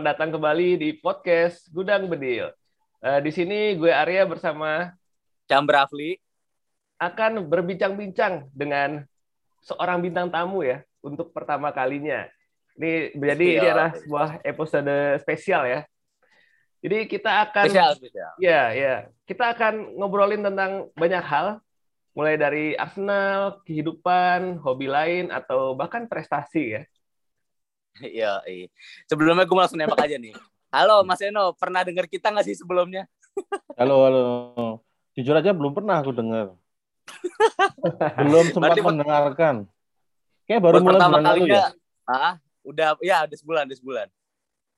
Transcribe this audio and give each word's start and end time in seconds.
Selamat 0.00 0.16
datang 0.16 0.32
kembali 0.32 0.80
di 0.80 0.96
podcast 0.96 1.68
Gudang 1.76 2.08
Bedil. 2.08 2.48
Uh, 3.04 3.20
di 3.20 3.28
sini 3.28 3.76
gue 3.76 3.92
Arya 3.92 4.24
bersama 4.24 4.96
Cam 5.44 5.68
Rafli 5.68 6.16
akan 6.96 7.44
berbincang-bincang 7.44 8.48
dengan 8.56 9.04
seorang 9.60 10.00
bintang 10.00 10.32
tamu 10.32 10.64
ya 10.64 10.80
untuk 11.04 11.36
pertama 11.36 11.68
kalinya. 11.68 12.24
Ini 12.80 13.12
jadi 13.12 13.44
ini 13.44 13.60
adalah 13.60 13.92
sebuah 13.92 14.40
episode 14.40 15.20
spesial 15.20 15.68
ya. 15.68 15.80
Jadi 16.80 17.04
kita 17.04 17.52
akan 17.52 17.64
spesial, 17.68 17.92
spesial. 18.00 18.32
Ya, 18.40 18.72
ya. 18.72 19.04
Kita 19.28 19.52
akan 19.52 20.00
ngobrolin 20.00 20.40
tentang 20.40 20.88
banyak 20.96 21.24
hal 21.28 21.60
mulai 22.16 22.40
dari 22.40 22.72
Arsenal, 22.72 23.60
kehidupan, 23.68 24.64
hobi 24.64 24.88
lain, 24.88 25.28
atau 25.28 25.76
bahkan 25.76 26.08
prestasi 26.08 26.80
ya. 26.80 26.82
Iya, 28.16 28.40
iya. 28.46 28.68
Sebelumnya 29.10 29.44
gue 29.44 29.56
langsung 29.56 29.78
nembak 29.78 30.00
aja 30.00 30.16
nih. 30.16 30.34
Halo 30.70 31.02
Mas 31.02 31.18
Eno, 31.18 31.50
pernah 31.58 31.82
dengar 31.82 32.06
kita 32.06 32.30
nggak 32.30 32.46
sih 32.46 32.54
sebelumnya? 32.54 33.10
Halo, 33.80 34.06
halo. 34.06 34.24
Jujur 35.18 35.34
aja 35.34 35.50
belum 35.50 35.74
pernah 35.74 35.98
aku 35.98 36.14
dengar. 36.14 36.54
belum 38.26 38.54
sempat 38.54 38.78
Berarti 38.78 38.82
mendengarkan. 38.86 39.54
Kayak 40.46 40.60
baru 40.62 40.76
mulai 40.82 41.00
bulan 41.02 41.22
lalu 41.24 41.44
ya. 41.50 41.74
Ah, 42.06 42.38
udah 42.62 42.98
ya 43.02 43.26
udah 43.26 43.38
sebulan, 43.38 43.62
udah 43.70 43.78
sebulan. 43.78 44.06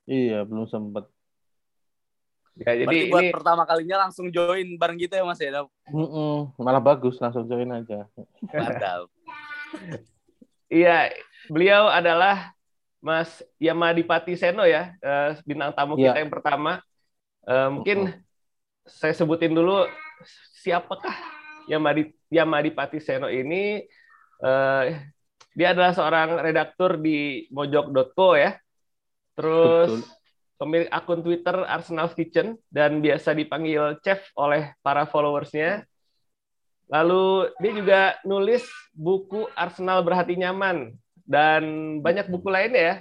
Iya, 0.08 0.44
belum 0.48 0.64
sempat. 0.68 1.08
Ya, 2.60 2.76
jadi 2.76 2.84
Berarti 2.84 3.08
buat 3.08 3.24
ini... 3.24 3.32
pertama 3.32 3.62
kalinya 3.64 3.96
langsung 4.08 4.28
join 4.28 4.76
bareng 4.76 5.00
kita 5.00 5.20
ya 5.20 5.24
Mas 5.24 5.40
ya. 5.40 5.64
Mm 5.88 6.08
-mm, 6.08 6.36
malah 6.60 6.80
bagus 6.84 7.16
langsung 7.20 7.48
join 7.48 7.68
aja. 7.72 8.08
Mantap. 8.52 9.08
iya, 10.68 11.08
beliau 11.48 11.88
adalah 11.88 12.52
Mas 13.02 13.42
Yamadipati 13.58 14.38
Seno 14.38 14.62
ya, 14.62 14.94
uh, 15.02 15.34
bintang 15.42 15.74
tamu 15.74 15.98
ya. 15.98 16.14
kita 16.14 16.18
yang 16.22 16.32
pertama. 16.32 16.72
Uh, 17.42 17.68
mungkin 17.82 18.14
saya 18.86 19.10
sebutin 19.12 19.50
dulu 19.50 19.90
siapakah 20.62 21.14
Yamadi 21.66 22.14
Yamadipati 22.30 23.02
Seno 23.02 23.26
ini. 23.26 23.82
Uh, 24.38 24.94
dia 25.52 25.74
adalah 25.74 25.92
seorang 25.92 26.40
redaktur 26.40 26.96
di 27.02 27.50
mojok.co 27.50 28.38
ya. 28.38 28.54
Terus 29.34 30.00
Betul 30.00 30.22
pemilik 30.62 30.86
akun 30.94 31.26
Twitter 31.26 31.66
Arsenal 31.66 32.06
Kitchen 32.14 32.54
dan 32.70 33.02
biasa 33.02 33.34
dipanggil 33.34 33.98
Chef 34.06 34.30
oleh 34.38 34.78
para 34.78 35.10
followersnya. 35.10 35.82
Lalu 36.86 37.50
dia 37.58 37.72
juga 37.74 38.00
nulis 38.22 38.62
buku 38.94 39.50
Arsenal 39.58 40.06
Berhati 40.06 40.38
Nyaman 40.38 40.94
dan 41.26 41.62
banyak 42.02 42.26
buku 42.28 42.48
lainnya 42.50 42.82
ya. 42.82 42.96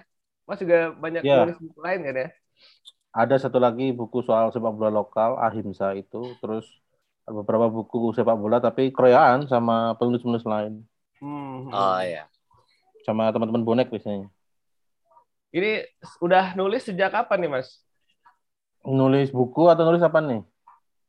Mas 0.45 0.59
juga 0.59 0.91
banyak 0.97 1.23
ya. 1.23 1.45
nulis 1.45 1.57
buku 1.61 1.79
lain 1.79 1.99
kan 2.03 2.15
ya? 2.15 2.29
Ada 3.11 3.35
satu 3.47 3.59
lagi 3.59 3.91
buku 3.91 4.23
soal 4.23 4.51
sepak 4.55 4.71
bola 4.71 4.91
lokal, 4.91 5.35
Ahimsa 5.39 5.95
itu. 5.95 6.35
Terus 6.39 6.67
beberapa 7.27 7.67
buku 7.71 8.11
sepak 8.15 8.35
bola 8.35 8.59
tapi 8.59 8.89
kroyaan 8.91 9.45
sama 9.47 9.95
penulis-penulis 9.99 10.47
lain. 10.47 10.83
Hmm. 11.21 11.69
Oh 11.69 11.99
ya. 12.01 12.25
Sama 13.05 13.29
teman-teman 13.29 13.63
bonek 13.63 13.93
biasanya. 13.93 14.27
Ini 15.51 15.83
udah 16.23 16.55
nulis 16.55 16.87
sejak 16.87 17.11
kapan 17.11 17.43
nih, 17.43 17.51
Mas? 17.51 17.83
Nulis 18.87 19.29
buku 19.29 19.67
atau 19.67 19.83
nulis 19.83 20.01
apa 20.01 20.23
nih? 20.23 20.41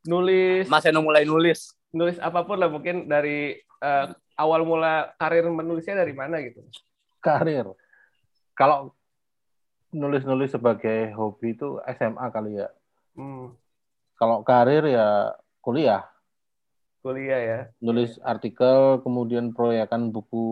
Nulis. 0.03 0.67
Mas 0.67 0.83
Eno 0.83 0.99
mulai 0.99 1.23
nulis. 1.23 1.71
Nulis 1.95 2.19
apa 2.19 2.43
pun 2.43 2.59
lah, 2.59 2.67
mungkin 2.67 3.07
dari 3.07 3.55
uh, 3.79 4.11
awal 4.35 4.67
mula 4.67 5.15
karir 5.15 5.47
menulisnya 5.47 5.95
dari 5.95 6.11
mana 6.11 6.43
gitu. 6.43 6.59
Karir. 7.23 7.71
Kalau 8.53 8.91
nulis-nulis 9.95 10.51
sebagai 10.51 11.15
hobi 11.15 11.55
itu 11.55 11.79
SMA 11.95 12.25
kali 12.29 12.59
ya. 12.59 12.69
Hmm. 13.15 13.55
Kalau 14.19 14.43
karir 14.43 14.83
ya 14.91 15.31
kuliah. 15.63 16.03
Kuliah 16.99 17.39
ya. 17.39 17.59
Nulis 17.79 18.19
artikel, 18.21 18.99
kemudian 19.01 19.55
proyekan 19.55 20.11
buku 20.11 20.45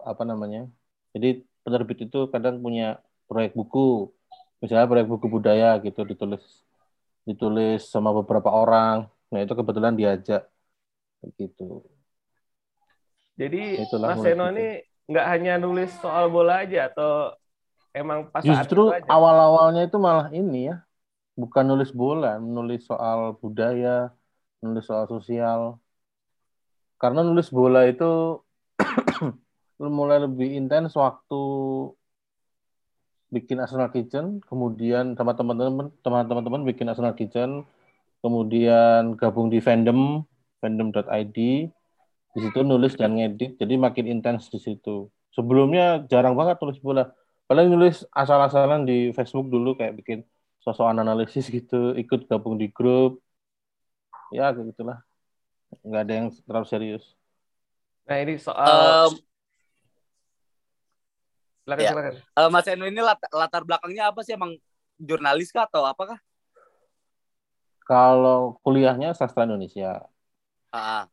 apa 0.00 0.22
namanya. 0.22 0.70
Jadi 1.14 1.42
penerbit 1.66 2.06
itu 2.06 2.30
kadang 2.30 2.60
punya 2.60 3.02
proyek 3.24 3.56
buku 3.56 4.12
misalnya 4.60 4.88
proyek 4.88 5.08
buku 5.08 5.26
budaya 5.28 5.76
gitu 5.80 6.04
ditulis 6.08 6.44
ditulis 7.24 7.84
sama 7.88 8.12
beberapa 8.12 8.52
orang 8.52 9.08
nah 9.32 9.40
itu 9.40 9.52
kebetulan 9.56 9.96
diajak 9.96 10.48
gitu 11.40 11.84
jadi 13.34 13.82
Itulah 13.82 14.14
Mas 14.14 14.22
Seno 14.22 14.46
ini 14.54 14.78
nggak 15.04 15.26
hanya 15.36 15.60
nulis 15.60 15.92
soal 16.00 16.32
bola 16.32 16.64
aja 16.64 16.88
atau 16.88 17.36
emang 17.92 18.28
pas 18.32 18.40
justru 18.40 18.88
awal-awalnya 19.06 19.84
itu 19.84 20.00
malah 20.00 20.32
ini 20.32 20.72
ya 20.72 20.80
bukan 21.36 21.64
nulis 21.66 21.92
bola 21.92 22.40
nulis 22.40 22.88
soal 22.88 23.36
budaya 23.36 24.14
nulis 24.64 24.88
soal 24.88 25.04
sosial. 25.04 25.76
Karena 26.96 27.20
nulis 27.20 27.52
bola 27.52 27.84
itu 27.84 28.40
mulai 29.78 30.24
lebih 30.24 30.56
intens 30.56 30.96
waktu 30.96 31.42
bikin 33.28 33.60
Arsenal 33.60 33.92
Kitchen, 33.92 34.40
kemudian 34.48 35.12
sama 35.18 35.36
teman-teman 35.36 35.92
teman-teman 36.00 36.64
bikin 36.64 36.88
Arsenal 36.88 37.12
Kitchen, 37.12 37.68
kemudian 38.24 39.20
gabung 39.20 39.52
di 39.52 39.60
fandom 39.60 40.24
fandom.id, 40.64 41.38
di 42.34 42.38
situ 42.42 42.66
nulis 42.66 42.98
dan 42.98 43.14
ngedit, 43.14 43.56
jadi 43.62 43.74
makin 43.78 44.10
intens 44.10 44.50
di 44.50 44.58
situ. 44.58 45.06
Sebelumnya 45.30 46.02
jarang 46.10 46.34
banget 46.34 46.58
tulis 46.58 46.78
bola, 46.82 47.14
paling 47.46 47.70
nulis 47.70 48.02
asal-asalan 48.10 48.82
di 48.82 49.14
Facebook 49.14 49.46
dulu 49.46 49.78
kayak 49.78 49.94
bikin 50.02 50.18
sosok 50.58 50.90
analisis 50.90 51.46
gitu, 51.46 51.94
ikut 51.94 52.26
gabung 52.26 52.58
di 52.58 52.74
grup, 52.74 53.22
ya 54.34 54.50
kayak 54.50 54.74
gitulah, 54.74 54.98
nggak 55.86 56.02
ada 56.02 56.12
yang 56.12 56.26
terlalu 56.42 56.66
serius. 56.66 57.04
Nah 58.04 58.18
ini 58.18 58.34
soal 58.36 59.08
um, 59.08 59.14
Silakan, 61.64 61.80
ya. 61.80 61.90
silakan. 61.96 62.14
Uh, 62.36 62.48
Mas 62.52 62.66
Eno 62.68 62.84
ini 62.84 63.00
latar, 63.00 63.30
latar 63.32 63.62
belakangnya 63.64 64.12
apa 64.12 64.20
sih? 64.20 64.36
Emang 64.36 64.52
jurnalis 65.00 65.48
kah 65.48 65.64
atau 65.64 65.88
apakah? 65.88 66.20
Kalau 67.88 68.60
kuliahnya 68.60 69.16
sastra 69.16 69.48
Indonesia. 69.48 70.04
Ah. 70.68 71.08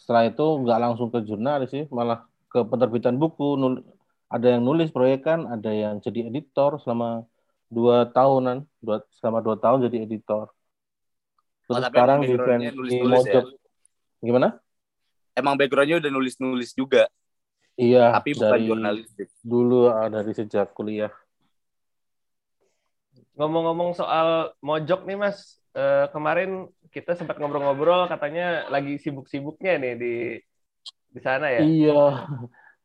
Setelah 0.00 0.24
itu 0.28 0.46
nggak 0.64 0.78
langsung 0.80 1.08
ke 1.12 1.20
jurnalis 1.24 1.70
sih, 1.72 1.84
malah 1.92 2.24
ke 2.48 2.64
penerbitan 2.64 3.16
buku. 3.16 3.56
Nul 3.60 3.84
ada 4.28 4.56
yang 4.56 4.62
nulis 4.64 4.90
proyekan, 4.90 5.46
ada 5.46 5.70
yang 5.70 6.00
jadi 6.02 6.26
editor 6.32 6.80
selama 6.82 7.28
dua 7.70 8.08
tahunan, 8.10 8.66
dua, 8.82 9.04
selama 9.20 9.38
dua 9.44 9.56
tahun 9.60 9.86
jadi 9.90 10.06
editor. 10.08 10.50
Terus 11.64 11.80
oh, 11.80 11.84
sekarang 11.86 12.24
di, 12.24 12.34
di 12.90 12.98
Mojok. 13.00 13.44
Ya? 13.46 14.22
Gimana? 14.24 14.48
Emang 15.34 15.58
backgroundnya 15.58 15.98
udah 15.98 16.10
nulis-nulis 16.12 16.76
juga. 16.76 17.08
Iya. 17.74 18.14
Tapi 18.14 18.38
bukan 18.38 18.52
dari, 18.54 18.66
jurnalistik. 18.70 19.28
Dulu 19.42 19.90
ah, 19.90 20.08
dari 20.12 20.32
sejak 20.32 20.70
kuliah. 20.76 21.10
Ngomong-ngomong 23.34 23.98
soal 23.98 24.54
mojok 24.62 25.10
nih 25.10 25.18
Mas, 25.18 25.58
eh, 25.74 26.06
kemarin 26.14 26.70
kita 26.94 27.18
sempat 27.18 27.36
ngobrol-ngobrol 27.38 28.06
katanya 28.06 28.70
lagi 28.70 28.98
sibuk-sibuknya 29.02 29.78
nih 29.82 29.94
di 29.98 30.14
di 31.14 31.20
sana 31.22 31.46
ya. 31.50 31.60
Iya. 31.62 32.02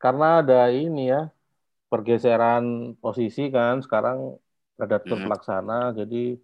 Karena 0.02 0.42
ada 0.42 0.70
ini 0.74 1.10
ya 1.10 1.30
pergeseran 1.90 2.96
posisi 3.02 3.50
kan 3.50 3.82
sekarang 3.82 4.38
ada 4.80 4.98
hmm. 5.02 5.26
pelaksana 5.26 5.92
jadi 5.98 6.38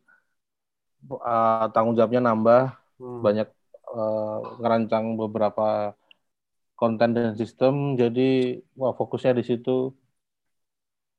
uh, 1.07 1.69
tanggung 1.71 1.95
jawabnya 1.95 2.21
nambah 2.25 2.61
hmm. 2.99 3.21
banyak 3.21 3.47
uh, 3.93 4.59
ngerancang 4.59 5.15
beberapa 5.15 5.93
konten 6.75 7.15
dan 7.15 7.37
sistem 7.39 7.95
jadi 7.95 8.59
wah 8.75 8.91
fokusnya 8.97 9.37
di 9.39 9.43
situ 9.45 9.95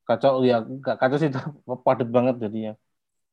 kacau 0.05 0.45
ya 0.45 0.61
kacau 0.85 1.17
sih 1.17 1.31
padat 1.87 2.09
banget 2.11 2.37
jadinya 2.43 2.73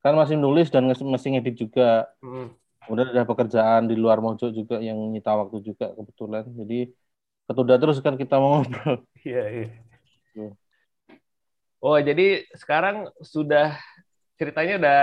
kan 0.04 0.14
masih 0.20 0.36
nulis 0.36 0.68
dan 0.68 0.84
masih 0.86 1.30
ngedit 1.34 1.56
juga. 1.64 2.12
Hmm. 2.20 2.52
kemudian 2.84 3.16
ada 3.16 3.24
pekerjaan 3.24 3.88
di 3.88 3.96
luar 3.96 4.20
mojok 4.20 4.52
juga 4.52 4.76
yang 4.84 5.00
nyita 5.08 5.32
waktu 5.32 5.64
juga 5.64 5.96
kebetulan. 5.96 6.44
Jadi 6.52 6.92
ketunda 7.48 7.80
terus 7.80 8.04
kan 8.04 8.20
kita 8.20 8.36
mau 8.44 8.60
ngobrol. 8.60 9.08
Iya 9.24 9.44
iya. 9.48 9.68
Ya. 10.36 10.52
oh 11.80 11.96
jadi 11.96 12.44
sekarang 12.52 13.08
sudah 13.24 13.80
ceritanya 14.36 14.76
udah 14.84 15.02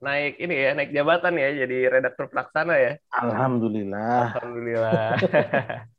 naik 0.00 0.40
ini 0.40 0.54
ya 0.56 0.70
naik 0.72 0.88
jabatan 0.96 1.36
ya 1.36 1.52
jadi 1.68 1.92
redaktur 1.92 2.32
pelaksana 2.32 2.80
ya? 2.80 2.92
Alhamdulillah. 3.12 4.40
Alhamdulillah. 4.40 5.20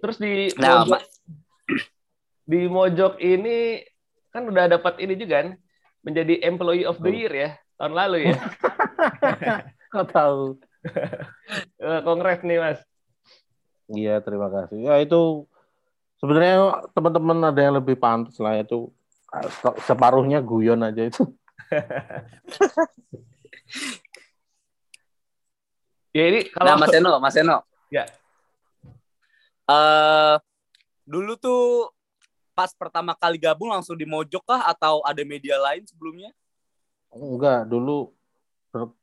Terus 0.00 0.16
di 0.22 0.48
nah, 0.56 0.86
Mojok, 0.86 1.02
di 2.46 2.60
Mojok 2.70 3.14
ini 3.18 3.82
kan 4.30 4.46
udah 4.46 4.70
dapat 4.78 5.02
ini 5.02 5.18
juga 5.18 5.42
kan 5.42 5.58
menjadi 6.00 6.40
Employee 6.44 6.88
of 6.88 7.00
the 7.00 7.12
Year 7.12 7.32
ya 7.32 7.50
tahun 7.80 7.94
lalu 7.96 8.30
ya. 8.30 8.36
Kau 9.92 10.06
tahu. 10.06 10.44
Eh, 11.80 12.00
kongres 12.04 12.44
nih 12.44 12.60
mas. 12.60 12.80
Iya 13.90 14.22
terima 14.22 14.52
kasih. 14.52 14.86
Ya 14.86 15.02
itu 15.02 15.50
Sebenarnya 16.20 16.84
teman-teman 16.92 17.48
ada 17.48 17.56
yang 17.56 17.80
lebih 17.80 17.96
pantas 17.96 18.36
lah 18.36 18.60
itu 18.60 18.92
separuhnya 19.88 20.44
guyon 20.44 20.84
aja 20.84 21.08
itu. 21.08 21.24
ya 26.12 26.28
ini 26.28 26.44
kalau 26.52 26.76
nah, 26.76 26.84
Mas 26.84 26.92
Eno, 26.92 27.16
Mas 27.16 27.32
Eno. 27.40 27.64
Ya. 27.88 28.04
Uh, 29.64 30.36
dulu 31.08 31.40
tuh 31.40 31.88
pas 32.60 32.76
pertama 32.76 33.16
kali 33.16 33.40
gabung 33.40 33.72
langsung 33.72 33.96
di 33.96 34.04
Mojok 34.04 34.44
kah 34.44 34.68
atau 34.68 35.00
ada 35.08 35.24
media 35.24 35.56
lain 35.56 35.80
sebelumnya? 35.88 36.28
Enggak, 37.08 37.64
dulu 37.64 38.12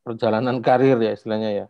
perjalanan 0.06 0.62
karir 0.62 1.01
ya 1.01 1.18
istilahnya 1.18 1.50
ya. 1.50 1.65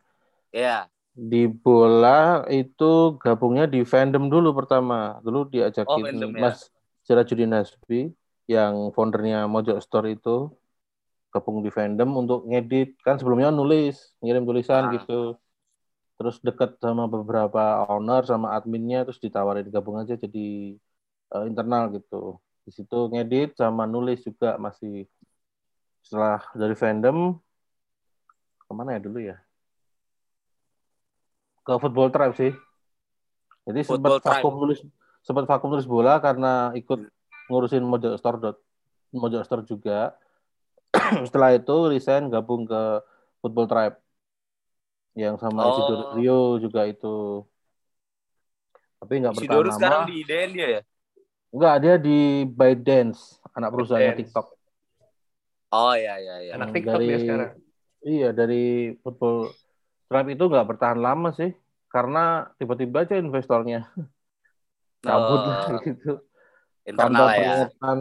Iya. 0.51 0.78
Di 1.16 1.48
bola 1.48 2.44
itu 2.51 3.16
gabungnya 3.24 3.72
di 3.72 3.88
fandom 3.88 4.28
dulu 4.28 4.51
pertama. 4.51 5.24
Dulu 5.24 5.48
diajakin 5.48 5.88
oh, 5.88 6.04
fandom, 6.04 6.31
ya. 6.36 6.42
Mas 6.44 6.68
Sirajudin 7.07 7.56
Hasbi 7.56 8.12
yang 8.51 8.92
foundernya 8.92 9.48
Mojok 9.48 9.80
Store 9.80 10.12
itu 10.12 10.51
gabung 11.31 11.63
di 11.63 11.72
fandom 11.72 12.12
untuk 12.19 12.44
ngedit 12.51 13.00
kan 13.00 13.16
sebelumnya 13.16 13.48
nulis 13.48 14.12
ngirim 14.19 14.44
tulisan 14.44 14.92
nah. 14.92 14.94
gitu 14.95 15.36
terus 16.18 16.40
deket 16.42 16.80
sama 16.80 17.06
beberapa 17.06 17.83
owner 17.92 18.24
sama 18.24 18.56
adminnya 18.56 19.04
terus 19.06 19.19
ditawarin 19.19 19.68
gabung 19.68 20.00
aja 20.00 20.16
jadi 20.16 20.80
uh, 21.34 21.46
internal 21.48 21.92
gitu. 21.96 22.38
Di 22.68 22.72
situ 22.76 23.08
ngedit 23.12 23.56
sama 23.56 23.88
nulis 23.88 24.24
juga 24.24 24.60
masih 24.60 25.08
setelah 26.04 26.40
dari 26.56 26.76
fandom 26.76 27.36
ke 28.68 28.72
mana 28.76 28.96
ya 28.96 29.02
dulu 29.04 29.20
ya? 29.20 29.38
Ke 31.64 31.80
football 31.80 32.12
tribe 32.12 32.36
sih. 32.36 32.54
Jadi 33.68 33.80
sempat 33.84 34.24
vakum 34.24 34.54
nulis 34.64 34.80
sempat 35.24 35.44
vakum 35.44 35.72
nulis 35.72 35.88
bola 35.88 36.20
karena 36.24 36.72
ikut 36.76 37.08
ngurusin 37.52 37.84
Mojo 37.84 38.16
Store 38.16 38.56
Mojo 39.12 39.40
Store 39.44 39.64
juga. 39.64 40.16
Setelah 41.28 41.56
itu 41.56 41.76
resign 41.92 42.32
gabung 42.32 42.64
ke 42.64 43.04
Football 43.44 43.68
Tribe 43.68 43.98
yang 45.18 45.36
sama 45.36 45.68
oh. 45.68 45.72
Isidoro 45.76 46.04
Rio 46.16 46.42
juga 46.64 46.88
itu. 46.88 47.44
Tapi 48.98 49.14
nggak 49.20 49.34
bertahan 49.36 49.62
lama. 49.68 49.76
sekarang 49.76 50.04
di 50.10 50.16
IDN 50.24 50.50
dia 50.56 50.68
ya? 50.80 50.82
Enggak, 51.52 51.76
dia 51.80 51.96
di 51.96 52.44
ByteDance, 52.44 53.40
anak 53.56 53.72
perusahaannya 53.72 54.20
TikTok. 54.20 54.48
Oh 55.72 55.94
iya 55.96 56.20
iya 56.20 56.36
iya. 56.44 56.52
Anak 56.60 56.76
TikTok 56.76 57.00
dari, 57.00 57.08
dia 57.08 57.18
sekarang. 57.20 57.50
Iya, 58.04 58.30
dari 58.36 58.96
football 59.00 59.52
tribe 60.08 60.30
itu 60.36 60.44
nggak 60.48 60.68
bertahan 60.68 61.00
lama 61.00 61.32
sih. 61.36 61.52
Karena 61.88 62.52
tiba-tiba 62.60 63.08
aja 63.08 63.16
investornya 63.16 63.88
cabut 65.06 65.40
oh, 65.40 65.48
lah 65.48 65.80
gitu. 65.88 66.20
Internal 66.88 67.28
tanpa 67.28 67.44
ya. 67.44 67.56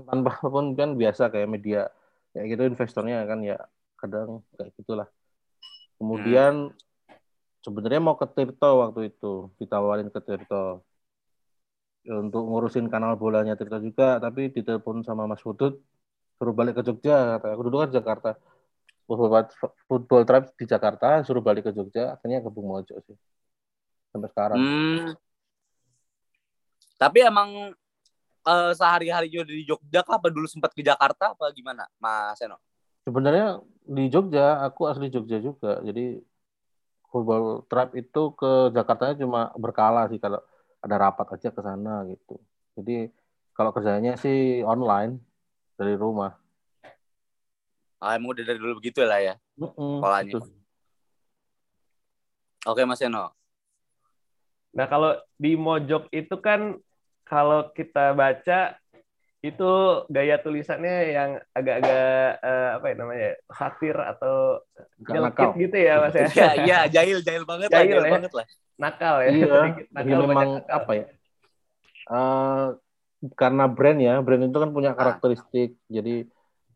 tanpa 0.07 0.33
pun 0.47 0.79
kan 0.79 0.95
biasa 0.95 1.27
kayak 1.35 1.51
media 1.51 1.91
kayak 2.31 2.55
gitu 2.55 2.63
investornya 2.71 3.27
kan 3.27 3.43
ya 3.43 3.59
kadang 3.99 4.43
kayak 4.55 4.75
gitulah. 4.79 5.09
Kemudian 5.97 6.71
hmm. 6.71 6.77
sebenarnya 7.67 8.01
mau 8.03 8.15
ke 8.15 8.27
Tirto 8.31 8.85
waktu 8.85 9.11
itu, 9.11 9.51
ditawarin 9.59 10.13
ke 10.13 10.21
Tirto 10.23 10.87
untuk 12.07 12.43
ngurusin 12.47 12.87
kanal 12.87 13.19
bolanya 13.19 13.59
Tirta 13.59 13.83
juga 13.83 14.23
tapi 14.23 14.55
ditelepon 14.55 15.03
sama 15.03 15.27
Mas 15.27 15.43
Putut 15.43 15.83
suruh 16.37 16.55
balik 16.55 16.79
ke 16.79 16.83
Jogja 16.87 17.39
kata 17.39 17.57
aku 17.57 17.63
dulu 17.67 17.83
kan 17.83 17.91
Jakarta 17.91 18.31
football, 19.07 19.47
football 19.87 20.23
tribe 20.27 20.47
di 20.59 20.65
Jakarta 20.67 21.23
suruh 21.23 21.41
balik 21.41 21.71
ke 21.71 21.73
Jogja 21.73 22.19
akhirnya 22.19 22.43
ke 22.43 22.51
Bung 22.51 22.69
Mojo 22.69 22.99
sih. 23.07 23.17
Sampai 24.11 24.29
sekarang. 24.33 24.59
Hmm. 24.59 25.13
tapi 26.97 27.21
emang 27.21 27.77
uh, 28.49 28.73
sehari-hari 28.73 29.29
juga 29.29 29.53
di 29.53 29.69
Jogja 29.69 30.01
kah? 30.01 30.17
Apa 30.17 30.33
dulu 30.33 30.49
sempat 30.49 30.73
ke 30.73 30.81
Jakarta? 30.81 31.37
Apa 31.37 31.53
gimana 31.53 31.85
Mas 32.01 32.41
Eno? 32.41 32.57
Sebenarnya 33.05 33.61
di 33.85 34.09
Jogja 34.09 34.65
aku 34.65 34.89
asli 34.89 35.13
Jogja 35.13 35.39
juga. 35.39 35.79
Jadi 35.85 36.17
football 37.13 37.69
tribe 37.69 37.93
itu 38.01 38.23
ke 38.33 38.73
Jakarta 38.73 39.13
cuma 39.13 39.53
berkala 39.61 40.09
sih 40.09 40.17
kalau 40.17 40.41
ada 40.81 40.97
rapat 40.97 41.27
aja 41.37 41.49
ke 41.53 41.61
sana 41.61 42.05
gitu. 42.11 42.37
Jadi 42.77 43.09
kalau 43.57 43.73
kerjanya 43.73 44.21
sih 44.21 44.61
online 44.65 45.21
dari 45.77 45.97
rumah. 45.97 46.37
Ah, 47.97 48.15
emang 48.15 48.37
udah 48.37 48.45
dari 48.45 48.61
dulu 48.61 48.79
begitu 48.79 49.01
lah 49.03 49.21
ya 49.21 49.35
mm 49.57 49.99
polanya. 50.05 50.35
Oke 52.67 52.83
Mas 52.85 53.01
Eno. 53.01 53.33
Nah 54.77 54.87
kalau 54.91 55.17
di 55.41 55.57
Mojok 55.57 56.13
itu 56.13 56.37
kan 56.43 56.77
kalau 57.25 57.73
kita 57.73 58.13
baca 58.13 58.77
itu 59.45 59.73
gaya 60.09 60.41
tulisannya 60.41 60.97
yang 61.13 61.31
agak-agak 61.53 62.41
uh, 62.41 62.69
apa 62.81 62.87
ya 62.89 62.95
namanya 62.97 63.31
satir 63.53 63.97
atau 63.97 64.65
nyelkit 65.07 65.51
gitu 65.61 65.77
ya 65.77 65.95
mas 66.03 66.17
ya 66.17 66.29
iya 66.33 66.49
iya 66.65 66.79
jahil 66.89 67.21
jahil 67.21 67.45
banget 67.45 67.69
jahil, 67.69 67.85
lah, 67.85 67.85
jahil 67.85 68.07
ya. 68.09 68.13
banget 68.17 68.33
lah 68.33 68.47
nakal 68.81 69.17
ya 69.23 69.29
iya 69.31 69.61
nakal 69.93 70.19
memang 70.25 70.51
nakal. 70.65 70.73
apa 70.73 70.91
ya 70.97 71.05
uh, 72.11 72.67
karena 73.37 73.65
brand 73.69 74.01
ya 74.01 74.15
brand 74.25 74.43
itu 74.49 74.59
kan 74.59 74.71
punya 74.73 74.91
ah. 74.93 74.97
karakteristik 74.97 75.77
ah. 75.77 76.01
jadi 76.01 76.27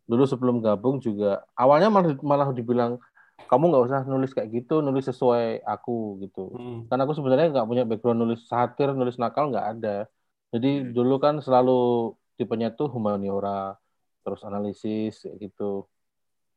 dulu 0.04 0.22
sebelum 0.26 0.60
gabung 0.60 1.00
juga 1.00 1.42
awalnya 1.56 1.88
malah 1.88 2.12
malah 2.20 2.48
dibilang 2.52 3.00
kamu 3.48 3.72
nggak 3.72 3.84
usah 3.88 4.00
nulis 4.04 4.36
kayak 4.36 4.52
gitu 4.52 4.84
nulis 4.84 5.06
sesuai 5.08 5.64
aku 5.64 6.20
gitu 6.22 6.50
hmm. 6.54 6.92
karena 6.92 7.02
aku 7.08 7.14
sebenarnya 7.16 7.46
nggak 7.50 7.66
punya 7.66 7.84
background 7.88 8.20
nulis 8.20 8.44
satir 8.44 8.92
nulis 8.92 9.16
nakal 9.16 9.48
nggak 9.48 9.66
ada 9.78 9.96
jadi 10.50 10.70
hmm. 10.82 10.86
dulu 10.92 11.16
kan 11.22 11.38
selalu 11.40 12.14
tipenya 12.40 12.72
tuh 12.72 12.88
humaniora 12.88 13.76
terus 14.24 14.40
analisis 14.48 15.28
gitu. 15.36 15.84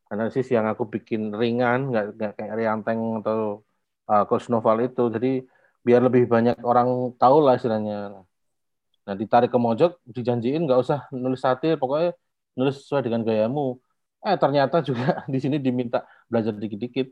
Analisis 0.08 0.48
yang 0.56 0.66
aku 0.72 0.88
bikin 0.88 1.36
ringan 1.36 1.92
nggak 1.92 2.06
nggak 2.16 2.32
kayak 2.40 2.54
Rianteng 2.56 3.20
atau 3.20 3.68
uh, 4.08 4.24
Coach 4.30 4.48
Noval 4.48 4.88
itu. 4.88 5.04
Jadi 5.12 5.44
biar 5.84 6.00
lebih 6.08 6.24
banyak 6.32 6.64
orang 6.64 7.12
tahu 7.20 7.38
lah 7.44 7.60
istilahnya. 7.60 8.24
Nah 9.04 9.16
ditarik 9.20 9.52
ke 9.52 9.60
mojok 9.60 10.00
dijanjiin 10.08 10.64
nggak 10.64 10.80
usah 10.80 11.00
nulis 11.12 11.44
satir 11.44 11.76
pokoknya 11.76 12.16
nulis 12.56 12.80
sesuai 12.80 13.04
dengan 13.04 13.22
gayamu. 13.28 13.80
Eh 14.24 14.40
ternyata 14.40 14.80
juga 14.80 15.24
di 15.34 15.40
sini 15.44 15.60
diminta 15.60 16.08
belajar 16.32 16.56
dikit-dikit. 16.56 17.12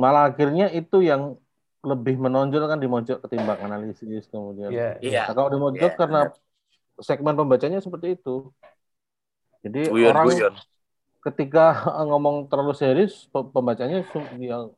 Malah 0.00 0.34
akhirnya 0.34 0.72
itu 0.72 1.04
yang 1.04 1.38
lebih 1.80 2.20
menonjol 2.20 2.68
kan 2.68 2.76
di 2.76 2.88
mojok 2.88 3.24
ketimbang 3.24 3.60
analisis 3.64 4.28
kemudian. 4.28 4.68
Yeah, 4.68 5.00
yeah. 5.00 5.24
Nah, 5.28 5.34
kalau 5.36 5.48
di 5.48 5.58
mojok 5.60 5.90
yeah, 5.92 5.96
karena 5.96 6.20
segmen 7.00 7.34
pembacanya 7.36 7.80
seperti 7.80 8.16
itu. 8.16 8.52
Jadi 9.60 9.92
Uyan, 9.92 10.12
orang 10.14 10.26
Uyan. 10.32 10.54
ketika 11.20 11.84
ngomong 12.08 12.48
terlalu 12.48 12.72
serius 12.72 13.28
pembacanya 13.32 14.04
yang 14.40 14.72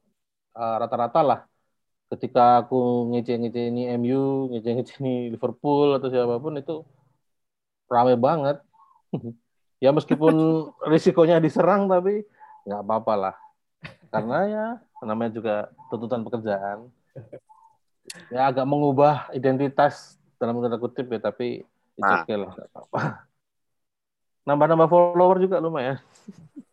uh, 0.56 0.76
rata-rata 0.78 1.20
lah. 1.22 1.40
Ketika 2.12 2.66
aku 2.66 3.08
ngece-ngece 3.08 3.72
ini 3.72 3.88
MU, 3.96 4.52
ngece-ngece 4.52 5.00
ini 5.00 5.32
Liverpool 5.32 5.96
atau 5.96 6.12
siapa 6.12 6.36
pun 6.36 6.60
itu 6.60 6.84
rame 7.88 8.20
banget. 8.20 8.60
ya 9.84 9.90
meskipun 9.90 10.34
risikonya 10.92 11.40
diserang 11.40 11.88
tapi 11.88 12.24
nggak 12.68 12.82
apa-apa 12.84 13.14
lah. 13.16 13.36
Karena 14.12 14.38
ya 14.44 14.66
namanya 15.02 15.32
juga 15.32 15.54
tuntutan 15.88 16.20
pekerjaan. 16.20 16.92
Ya 18.28 18.50
agak 18.50 18.66
mengubah 18.68 19.32
identitas 19.32 20.20
dalam 20.36 20.58
tanda 20.58 20.76
kutip 20.76 21.06
ya, 21.08 21.22
tapi 21.22 21.64
Nah. 21.98 22.24
Oke 22.24 22.34
lah, 22.36 22.52
Nambah-nambah 24.48 24.88
follower 24.90 25.36
juga 25.42 25.62
lumayan. 25.62 25.98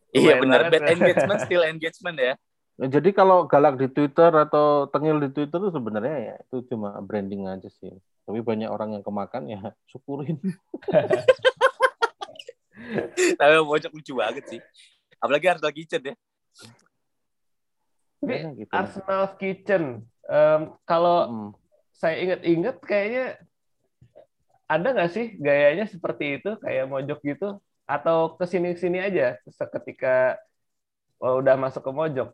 Iya 0.10 0.42
benar, 0.42 0.74
bad 0.74 0.90
engagement 0.90 1.38
still 1.46 1.62
engagement 1.62 2.18
ya. 2.18 2.34
ya. 2.82 2.88
Jadi 2.90 3.14
kalau 3.14 3.46
galak 3.46 3.78
di 3.78 3.86
Twitter 3.94 4.34
atau 4.34 4.90
tengil 4.90 5.22
di 5.22 5.30
Twitter 5.30 5.62
itu 5.62 5.70
sebenarnya 5.70 6.18
ya 6.18 6.36
itu 6.50 6.66
cuma 6.74 6.98
branding 6.98 7.46
aja 7.46 7.70
sih. 7.70 7.94
Tapi 8.26 8.42
banyak 8.42 8.74
orang 8.74 8.98
yang 8.98 9.06
kemakan 9.06 9.46
ya 9.46 9.62
syukurin. 9.86 10.42
Tapi 13.38 13.54
bocok 13.62 13.94
lucu 13.94 14.18
banget 14.18 14.50
sih. 14.50 14.60
Apalagi 15.22 15.46
Arsenal 15.54 15.74
Kitchen 15.78 16.02
ya. 16.02 16.16
Ini 18.26 18.34
ya, 18.34 18.50
gitu. 18.66 18.72
Arsenal 18.74 19.24
Kitchen. 19.38 19.84
Um, 20.26 20.62
kalau 20.90 21.18
hmm. 21.30 21.52
saya 21.94 22.18
ingat-ingat 22.18 22.82
kayaknya 22.82 23.38
ada 24.70 24.88
nggak 24.94 25.10
sih 25.10 25.26
gayanya 25.42 25.90
seperti 25.90 26.38
itu? 26.38 26.54
Kayak 26.62 26.86
mojok 26.86 27.20
gitu? 27.26 27.58
Atau 27.90 28.38
ke 28.38 28.46
sini 28.46 28.78
sini 28.78 29.02
aja 29.02 29.42
seketika 29.50 30.38
oh, 31.18 31.42
udah 31.42 31.58
masuk 31.58 31.82
ke 31.82 31.92
mojok? 31.92 32.30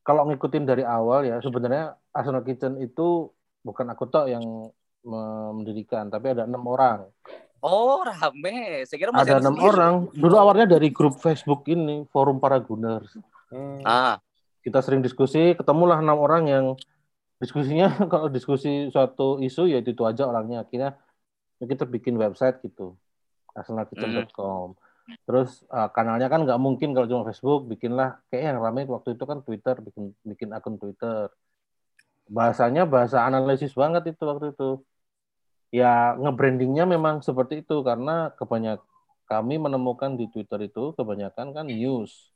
Kalau 0.00 0.24
ngikutin 0.24 0.64
dari 0.64 0.80
awal 0.80 1.28
ya 1.28 1.36
sebenarnya 1.44 1.92
Arsenal 2.16 2.40
Kitchen 2.40 2.80
itu 2.80 3.28
bukan 3.60 3.92
aku 3.92 4.08
tok 4.08 4.32
yang 4.32 4.72
mendirikan 5.54 6.08
tapi 6.08 6.32
ada 6.32 6.48
enam 6.48 6.64
orang. 6.64 7.04
Oh 7.60 8.00
rame. 8.00 8.88
Saya 8.88 8.96
kira 8.96 9.12
masih 9.12 9.36
ada 9.36 9.44
enam 9.44 9.60
orang. 9.60 10.08
Dulu 10.16 10.34
awalnya 10.40 10.80
dari 10.80 10.88
grup 10.88 11.20
Facebook 11.20 11.68
ini 11.68 12.08
forum 12.08 12.40
para 12.40 12.56
Gunners. 12.56 13.20
Hmm. 13.52 13.84
ah. 13.84 14.16
Kita 14.60 14.84
sering 14.84 15.00
diskusi 15.00 15.56
ketemulah 15.56 16.00
enam 16.00 16.20
orang 16.20 16.44
yang 16.48 16.64
diskusinya 17.40 17.92
kalau 18.12 18.28
diskusi 18.28 18.88
suatu 18.92 19.40
isu 19.40 19.68
ya 19.68 19.80
itu, 19.84 19.92
itu 19.92 20.04
aja 20.08 20.24
orangnya. 20.24 20.64
Akhirnya 20.64 20.96
kita 21.68 21.84
bikin 21.84 22.16
website 22.16 22.60
gitu. 22.64 22.96
Arsenalkitchen.com 23.56 24.78
terus 25.26 25.66
uh, 25.74 25.90
kanalnya 25.90 26.30
kan 26.30 26.46
nggak 26.46 26.60
mungkin 26.62 26.94
kalau 26.94 27.06
cuma 27.10 27.22
Facebook 27.26 27.66
bikinlah. 27.66 28.22
Kayak 28.30 28.54
yang 28.54 28.58
ramai 28.62 28.86
waktu 28.86 29.18
itu 29.18 29.24
kan 29.26 29.42
Twitter 29.42 29.74
bikin 29.82 30.14
bikin 30.22 30.48
akun 30.54 30.78
Twitter. 30.78 31.30
Bahasanya 32.30 32.86
bahasa 32.86 33.26
analisis 33.26 33.74
banget 33.74 34.14
itu 34.14 34.22
waktu 34.22 34.54
itu. 34.54 34.80
Ya 35.70 36.14
ngebrandingnya 36.18 36.86
memang 36.86 37.22
seperti 37.22 37.62
itu 37.62 37.82
karena 37.82 38.30
kebanyak 38.34 38.82
kami 39.30 39.58
menemukan 39.58 40.18
di 40.18 40.26
Twitter 40.30 40.66
itu 40.66 40.94
kebanyakan 40.94 41.54
kan 41.54 41.66
news. 41.66 42.30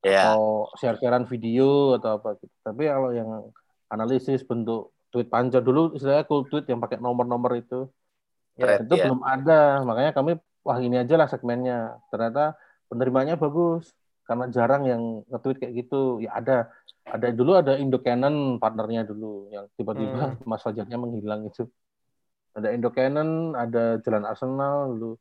Yeah. 0.00 0.32
atau 0.32 0.72
share-sharean 0.80 1.28
video 1.28 2.00
atau 2.00 2.16
apa 2.16 2.40
gitu. 2.40 2.54
Tapi 2.64 2.88
kalau 2.88 3.12
yang 3.12 3.52
analisis 3.92 4.40
bentuk 4.48 4.96
tweet 5.12 5.28
panjang 5.28 5.60
dulu 5.60 5.92
istilahnya 5.92 6.24
cool 6.24 6.48
tweet 6.48 6.64
yang 6.72 6.80
pakai 6.80 6.96
nomor-nomor 6.96 7.52
itu 7.60 7.84
ya, 8.60 8.76
itu 8.84 8.94
yeah. 8.94 9.06
belum 9.08 9.20
ada 9.24 9.60
makanya 9.82 10.12
kami 10.12 10.36
wah 10.60 10.78
ini 10.78 11.00
aja 11.00 11.14
lah 11.16 11.28
segmennya 11.30 11.96
ternyata 12.12 12.54
penerimanya 12.92 13.40
bagus 13.40 13.90
karena 14.28 14.46
jarang 14.52 14.82
yang 14.86 15.02
nge-tweet 15.26 15.58
kayak 15.58 15.74
gitu 15.86 16.20
ya 16.22 16.36
ada 16.36 16.70
ada 17.08 17.32
dulu 17.32 17.58
ada 17.58 17.74
Indo 17.80 17.98
Canon 17.98 18.60
partnernya 18.60 19.08
dulu 19.08 19.50
yang 19.50 19.66
tiba-tiba 19.74 20.36
hmm. 20.36 20.44
mas 20.50 20.62
fajarnya 20.62 21.00
menghilang 21.00 21.48
itu 21.48 21.66
ada 22.54 22.70
Indo 22.70 22.92
Canon 22.92 23.56
ada 23.56 23.98
Jalan 24.04 24.24
Arsenal 24.28 24.94
dulu 24.94 25.14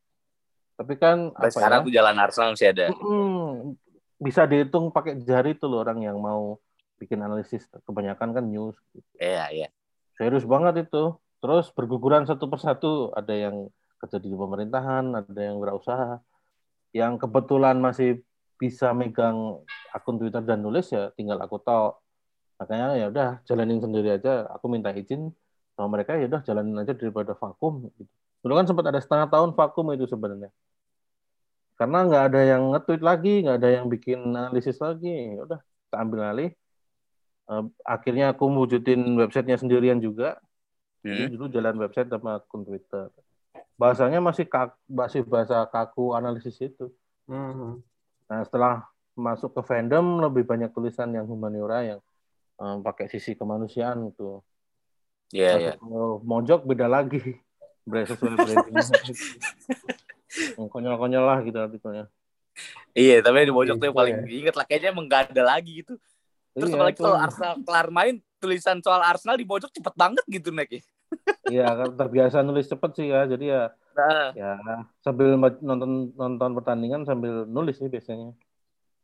tapi 0.78 0.94
kan 0.96 1.32
apa 1.34 1.50
sekarang 1.50 1.82
ya? 1.82 1.86
tuh 1.88 1.94
Jalan 1.96 2.18
Arsenal 2.20 2.50
masih 2.54 2.70
ada 2.70 2.92
hmm, 2.94 3.74
bisa 4.20 4.44
dihitung 4.44 4.92
pakai 4.92 5.16
jari 5.24 5.56
tuh 5.56 5.72
loh 5.72 5.82
orang 5.82 6.04
yang 6.04 6.20
mau 6.20 6.60
bikin 7.00 7.24
analisis 7.24 7.64
kebanyakan 7.88 8.36
kan 8.36 8.44
news. 8.44 8.76
Gitu. 8.92 9.08
Iya 9.18 9.46
iya. 9.56 9.68
Serius 10.20 10.44
banget 10.44 10.86
itu. 10.86 11.16
Terus 11.40 11.72
berguguran 11.72 12.24
satu 12.28 12.46
persatu. 12.52 13.12
Ada 13.16 13.34
yang 13.50 13.56
kerja 14.00 14.18
di 14.20 14.32
pemerintahan, 14.32 15.06
ada 15.16 15.42
yang 15.42 15.58
berusaha. 15.60 16.20
Yang 16.96 17.26
kebetulan 17.28 17.78
masih 17.80 18.24
bisa 18.60 18.92
megang 18.92 19.64
akun 19.96 20.20
Twitter 20.20 20.44
dan 20.44 20.60
nulis 20.60 20.92
ya 20.92 21.12
tinggal 21.16 21.40
aku 21.40 21.58
tahu. 21.64 21.96
Makanya 22.60 22.88
ya 23.00 23.06
udah 23.08 23.30
jalanin 23.48 23.80
sendiri 23.80 24.20
aja. 24.20 24.46
Aku 24.60 24.68
minta 24.68 24.92
izin 24.92 25.32
sama 25.76 25.96
mereka 25.96 26.20
ya 26.20 26.28
udah 26.28 26.42
jalanin 26.44 26.76
aja 26.76 26.92
daripada 26.92 27.32
vakum. 27.38 27.88
Gitu. 27.88 28.04
Dulu 28.44 28.54
kan 28.60 28.66
sempat 28.68 28.86
ada 28.92 29.00
setengah 29.00 29.28
tahun 29.32 29.56
vakum 29.56 29.86
itu 29.96 30.08
sebenarnya 30.08 30.52
karena 31.80 32.04
nggak 32.04 32.24
ada 32.28 32.42
yang 32.44 32.64
nge-tweet 32.76 33.00
lagi, 33.00 33.34
nggak 33.40 33.56
ada 33.64 33.70
yang 33.72 33.88
bikin 33.88 34.20
analisis 34.36 34.84
lagi. 34.84 35.40
Ya 35.40 35.48
udah, 35.48 35.60
kita 35.64 35.96
ambil 35.96 36.20
alih 36.28 36.52
uh, 37.50 37.64
akhirnya 37.84 38.32
aku 38.32 38.46
wujudin 38.48 39.02
websitenya 39.18 39.58
sendirian 39.58 40.00
juga. 40.00 40.38
Jadi 41.04 41.32
dulu 41.32 41.46
jalan 41.48 41.76
website 41.80 42.10
sama 42.12 42.40
akun 42.40 42.64
Twitter 42.68 43.08
bahasanya 43.80 44.20
masih 44.20 44.44
kak, 44.48 44.76
masih 44.86 45.24
bahasa 45.24 45.64
kaku 45.72 46.16
analisis 46.16 46.60
itu 46.60 46.92
hmm. 47.28 47.80
nah 48.28 48.40
setelah 48.44 48.88
masuk 49.16 49.52
ke 49.56 49.62
fandom 49.68 50.24
lebih 50.24 50.48
banyak 50.48 50.72
tulisan 50.72 51.12
yang 51.12 51.28
humaniora 51.28 51.84
yang 51.84 52.00
um, 52.60 52.80
pakai 52.84 53.12
sisi 53.12 53.36
kemanusiaan 53.36 54.12
itu 54.12 54.40
Iya, 55.30 55.50
yeah, 55.62 55.78
yeah. 55.78 56.18
mojok 56.26 56.66
beda 56.66 56.90
lagi. 56.90 57.22
Sesuai. 57.86 58.66
Konyol-konyol 60.74 61.24
lah 61.26 61.38
gitu 61.46 61.58
artikelnya. 61.58 62.06
Iya, 62.98 63.22
tapi 63.22 63.46
di 63.46 63.54
mojok 63.54 63.78
tuh 63.78 63.86
yang 63.94 63.98
paling 63.98 64.16
iya. 64.26 64.38
inget 64.42 64.56
lah. 64.58 64.66
Kayaknya 64.66 64.90
emang 64.90 65.06
gak 65.06 65.30
ada 65.34 65.44
lagi 65.58 65.86
gitu. 65.86 66.02
Terus 66.58 66.70
iya, 66.74 66.76
apalagi 66.76 66.98
kalau 66.98 67.18
Arsenal 67.18 67.62
kelar 67.62 67.88
main 67.94 68.16
tulisan 68.40 68.80
soal 68.80 69.04
Arsenal 69.04 69.36
di 69.36 69.46
pojok 69.46 69.70
cepet 69.76 69.94
banget 69.94 70.26
gitu 70.32 70.50
Nek. 70.50 70.72
Iya, 71.50 71.66
kan 71.66 71.90
terbiasa 71.98 72.42
nulis 72.42 72.72
cepet 72.72 72.92
sih 72.96 73.08
ya. 73.12 73.28
Jadi 73.28 73.52
ya 73.52 73.70
nah. 74.00 74.32
ya 74.32 74.52
sambil 75.04 75.36
nonton 75.38 76.16
nonton 76.16 76.52
pertandingan 76.56 77.04
sambil 77.04 77.44
nulis 77.46 77.78
sih 77.78 77.92
biasanya. 77.92 78.32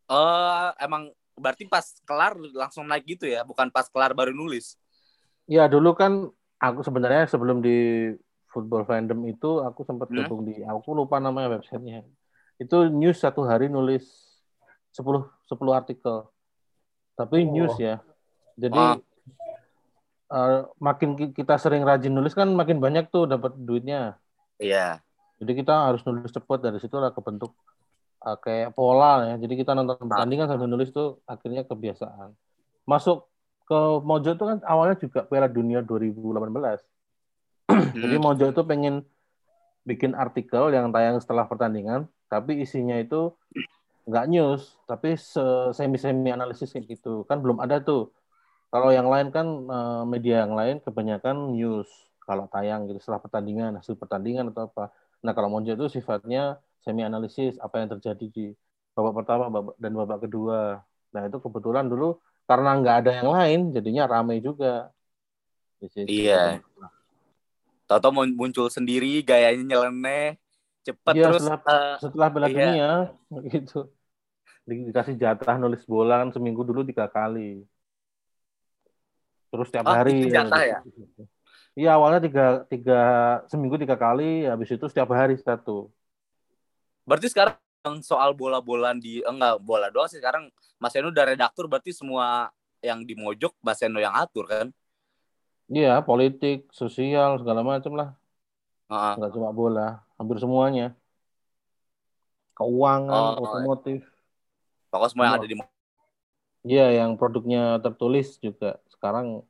Oh, 0.08 0.70
emang 0.80 1.12
berarti 1.36 1.68
pas 1.68 1.84
kelar 2.08 2.38
langsung 2.56 2.88
naik 2.88 3.04
gitu 3.04 3.28
ya, 3.28 3.44
bukan 3.44 3.68
pas 3.74 3.90
kelar 3.92 4.16
baru 4.16 4.32
nulis. 4.32 4.80
Ya, 5.50 5.68
dulu 5.68 5.98
kan 5.98 6.32
aku 6.62 6.82
sebenarnya 6.86 7.28
sebelum 7.28 7.60
di 7.60 8.10
football 8.50 8.88
fandom 8.88 9.20
itu 9.28 9.60
aku 9.60 9.84
sempat 9.84 10.08
hmm? 10.08 10.16
gabung 10.24 10.48
di 10.48 10.64
aku 10.64 10.96
lupa 10.96 11.20
namanya 11.20 11.60
websitenya. 11.60 12.08
Itu 12.56 12.88
news 12.88 13.20
satu 13.20 13.44
hari 13.44 13.68
nulis 13.68 14.08
10 14.96 15.04
10 15.52 15.60
artikel 15.76 16.32
tapi 17.20 17.44
oh. 17.44 17.52
news 17.52 17.76
ya. 17.76 18.00
Jadi 18.56 18.80
ah. 18.80 18.96
Uh, 20.32 20.70
makin 20.82 21.18
kita 21.34 21.60
sering 21.60 21.86
rajin 21.86 22.14
nulis 22.14 22.34
kan 22.34 22.50
makin 22.54 22.82
banyak 22.82 23.10
tuh 23.10 23.30
dapat 23.30 23.54
duitnya. 23.58 24.18
Iya. 24.62 25.02
Jadi 25.42 25.52
kita 25.52 25.92
harus 25.92 26.02
nulis 26.08 26.32
cepat 26.32 26.64
dari 26.64 26.80
situ 26.80 26.96
lah 26.96 27.12
kebentuk 27.12 27.52
uh, 28.24 28.38
kayak 28.40 28.74
pola 28.74 29.34
ya. 29.34 29.36
Jadi 29.42 29.54
kita 29.60 29.76
nonton 29.76 30.00
ah. 30.00 30.08
pertandingan 30.08 30.48
sambil 30.48 30.70
nulis 30.72 30.90
tuh 30.90 31.20
akhirnya 31.28 31.68
kebiasaan. 31.68 32.34
Masuk 32.86 33.28
ke 33.66 33.80
Mojo 34.06 34.38
itu 34.38 34.46
kan 34.46 34.62
awalnya 34.64 34.96
juga 35.02 35.26
Piala 35.26 35.50
Dunia 35.50 35.82
2018. 35.84 36.22
Hmm. 37.66 37.98
Jadi 37.98 38.22
Mojo 38.22 38.46
itu 38.46 38.62
pengen 38.62 39.02
bikin 39.90 40.14
artikel 40.14 40.70
yang 40.70 40.94
tayang 40.94 41.18
setelah 41.18 41.50
pertandingan, 41.50 42.06
tapi 42.30 42.62
isinya 42.62 42.94
itu 42.94 43.34
nggak 44.06 44.26
news 44.30 44.78
tapi 44.86 45.18
semi 45.18 45.98
semi 45.98 46.30
analisis 46.30 46.70
kayak 46.70 46.94
gitu 46.94 47.26
kan 47.26 47.42
belum 47.42 47.58
ada 47.58 47.82
tuh 47.82 48.14
kalau 48.70 48.90
yang 48.92 49.08
lain 49.08 49.30
kan 49.32 49.48
eh, 49.48 50.04
media 50.10 50.46
yang 50.46 50.54
lain 50.54 50.82
kebanyakan 50.82 51.54
news 51.56 51.90
kalau 52.26 52.50
tayang 52.50 52.90
gitu 52.90 52.98
setelah 53.00 53.22
pertandingan 53.22 53.78
hasil 53.78 53.96
pertandingan 53.96 54.50
atau 54.50 54.68
apa. 54.68 54.90
Nah 55.22 55.32
kalau 55.38 55.48
Monjo 55.48 55.78
itu 55.78 56.02
sifatnya 56.02 56.58
semi 56.82 57.06
analisis 57.06 57.58
apa 57.62 57.82
yang 57.82 57.90
terjadi 57.98 58.26
di 58.30 58.46
babak 58.98 59.24
pertama 59.24 59.50
babak, 59.50 59.76
dan 59.78 59.92
babak 59.94 60.20
kedua. 60.26 60.82
Nah 61.14 61.22
itu 61.30 61.38
kebetulan 61.38 61.86
dulu 61.86 62.18
karena 62.50 62.70
nggak 62.82 62.96
ada 63.06 63.12
yang 63.22 63.30
lain 63.30 63.60
jadinya 63.74 64.04
ramai 64.10 64.42
juga. 64.42 64.90
Iya. 65.94 66.66
Tahu 67.86 68.10
muncul 68.34 68.74
sendiri 68.74 69.22
gayanya 69.22 69.62
nyeleneh 69.62 70.42
cepet 70.86 71.14
iya, 71.18 71.26
terus 71.30 71.42
setelah, 71.46 71.62
uh, 71.66 71.96
setelah 72.02 72.28
Piala 72.34 72.48
iya. 72.50 72.54
Dunia 72.58 72.92
gitu. 73.54 73.80
Dikasih 74.66 75.14
jatah 75.22 75.62
nulis 75.62 75.86
bola 75.86 76.26
kan 76.26 76.34
seminggu 76.34 76.66
dulu 76.66 76.82
tiga 76.82 77.06
kali 77.06 77.62
terus 79.56 79.72
tiap 79.72 79.88
oh, 79.88 79.96
hari 79.96 80.28
jatah 80.28 80.64
ya? 80.64 80.80
iya 81.76 81.96
awalnya 81.96 82.24
tiga 82.24 82.46
tiga 82.68 83.02
seminggu 83.48 83.80
tiga 83.80 83.96
kali 83.96 84.48
habis 84.48 84.70
itu 84.72 84.86
setiap 84.92 85.10
hari 85.16 85.40
satu. 85.40 85.88
Berarti 87.08 87.32
sekarang 87.32 87.56
soal 88.02 88.34
bola-bolaan 88.34 88.98
di 88.98 89.22
enggak 89.24 89.62
bola 89.62 89.88
doang 89.94 90.12
sih. 90.12 90.20
Sekarang 90.20 90.50
Mas 90.82 90.96
Eno 90.98 91.14
udah 91.14 91.26
redaktur 91.26 91.70
berarti 91.70 91.94
semua 91.94 92.50
yang 92.84 93.06
di 93.06 93.14
mojok 93.14 93.54
Mas 93.62 93.80
Eno 93.86 94.02
yang 94.02 94.14
atur 94.14 94.50
kan? 94.50 94.68
Iya 95.70 96.02
politik 96.06 96.70
sosial 96.70 97.42
segala 97.42 97.62
macam 97.66 97.94
lah. 97.98 98.10
Uh-huh. 98.86 99.18
nggak 99.18 99.34
cuma 99.34 99.50
bola 99.50 100.06
hampir 100.18 100.38
semuanya. 100.38 100.94
Keuangan 102.56 103.36
oh, 103.36 103.44
otomotif. 103.44 104.06
pokoknya 104.88 105.12
semua 105.12 105.24
yang 105.28 105.36
ada 105.42 105.50
di 105.50 105.58
Iya, 106.66 107.06
yang 107.06 107.12
produknya 107.20 107.78
tertulis 107.86 108.42
juga. 108.42 108.82
Sekarang 108.90 109.46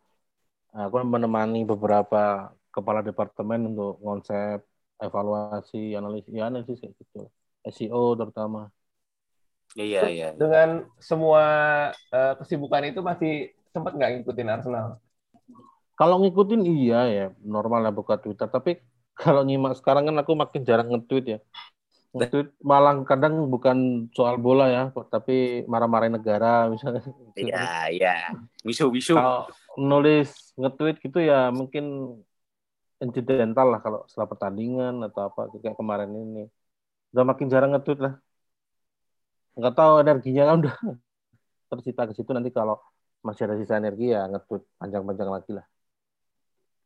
aku 0.75 0.95
menemani 1.07 1.63
beberapa 1.63 2.51
kepala 2.75 2.99
departemen 2.99 3.71
untuk 3.71 3.95
konsep 4.03 4.59
evaluasi 4.99 5.95
analisis 5.95 6.31
ya 6.35 6.51
analisis 6.51 6.77
kayak 6.83 6.95
gitu. 6.99 7.31
SEO 7.71 8.19
terutama. 8.19 8.67
Iya 9.75 10.07
iya 10.07 10.27
dengan 10.35 10.87
semua 10.99 11.43
uh, 12.11 12.33
kesibukan 12.39 12.83
itu 12.87 12.99
masih 13.03 13.33
sempat 13.71 13.95
nggak 13.95 14.11
ngikutin 14.19 14.51
Arsenal? 14.51 14.99
Kalau 15.95 16.19
ngikutin 16.19 16.61
iya 16.67 16.99
ya. 17.07 17.27
Normal 17.43 17.87
lah 17.87 17.93
buka 17.95 18.19
Twitter. 18.19 18.47
Tapi 18.51 18.79
kalau 19.15 19.47
nyimak 19.47 19.79
sekarang 19.79 20.11
kan 20.11 20.15
aku 20.19 20.35
makin 20.35 20.61
jarang 20.67 20.91
nge-tweet 20.91 21.25
ya. 21.27 21.39
Nge-tweet 22.15 22.55
malah 22.63 23.03
kadang 23.03 23.43
bukan 23.51 24.07
soal 24.15 24.39
bola 24.39 24.71
ya, 24.71 24.83
tapi 25.11 25.67
marah-marahin 25.67 26.15
negara 26.15 26.71
misalnya. 26.71 27.03
Iya, 27.35 27.91
iya. 27.91 28.15
Misu-misu. 28.63 29.19
Kalau 29.19 29.51
nulis 29.75 30.55
nge-tweet 30.55 31.03
gitu 31.03 31.19
ya 31.19 31.51
mungkin 31.51 32.15
incidental 33.03 33.67
lah 33.67 33.83
kalau 33.83 34.07
setelah 34.07 34.31
pertandingan 34.31 35.03
atau 35.11 35.27
apa 35.27 35.51
kayak 35.59 35.75
kemarin 35.75 36.11
ini. 36.15 36.47
Udah 37.11 37.27
makin 37.27 37.51
jarang 37.51 37.75
nge-tweet 37.75 37.99
lah. 37.99 38.15
Nggak 39.59 39.75
tahu 39.75 39.93
energinya 39.99 40.43
kan 40.47 40.55
udah 40.63 40.75
tercipta 41.75 42.07
ke 42.07 42.13
situ 42.15 42.31
nanti 42.31 42.47
kalau 42.55 42.79
masih 43.19 43.51
ada 43.51 43.59
sisa 43.59 43.75
energi 43.75 44.15
ya 44.15 44.23
nge-tweet 44.31 44.63
panjang-panjang 44.79 45.29
lagi 45.29 45.51
lah. 45.51 45.65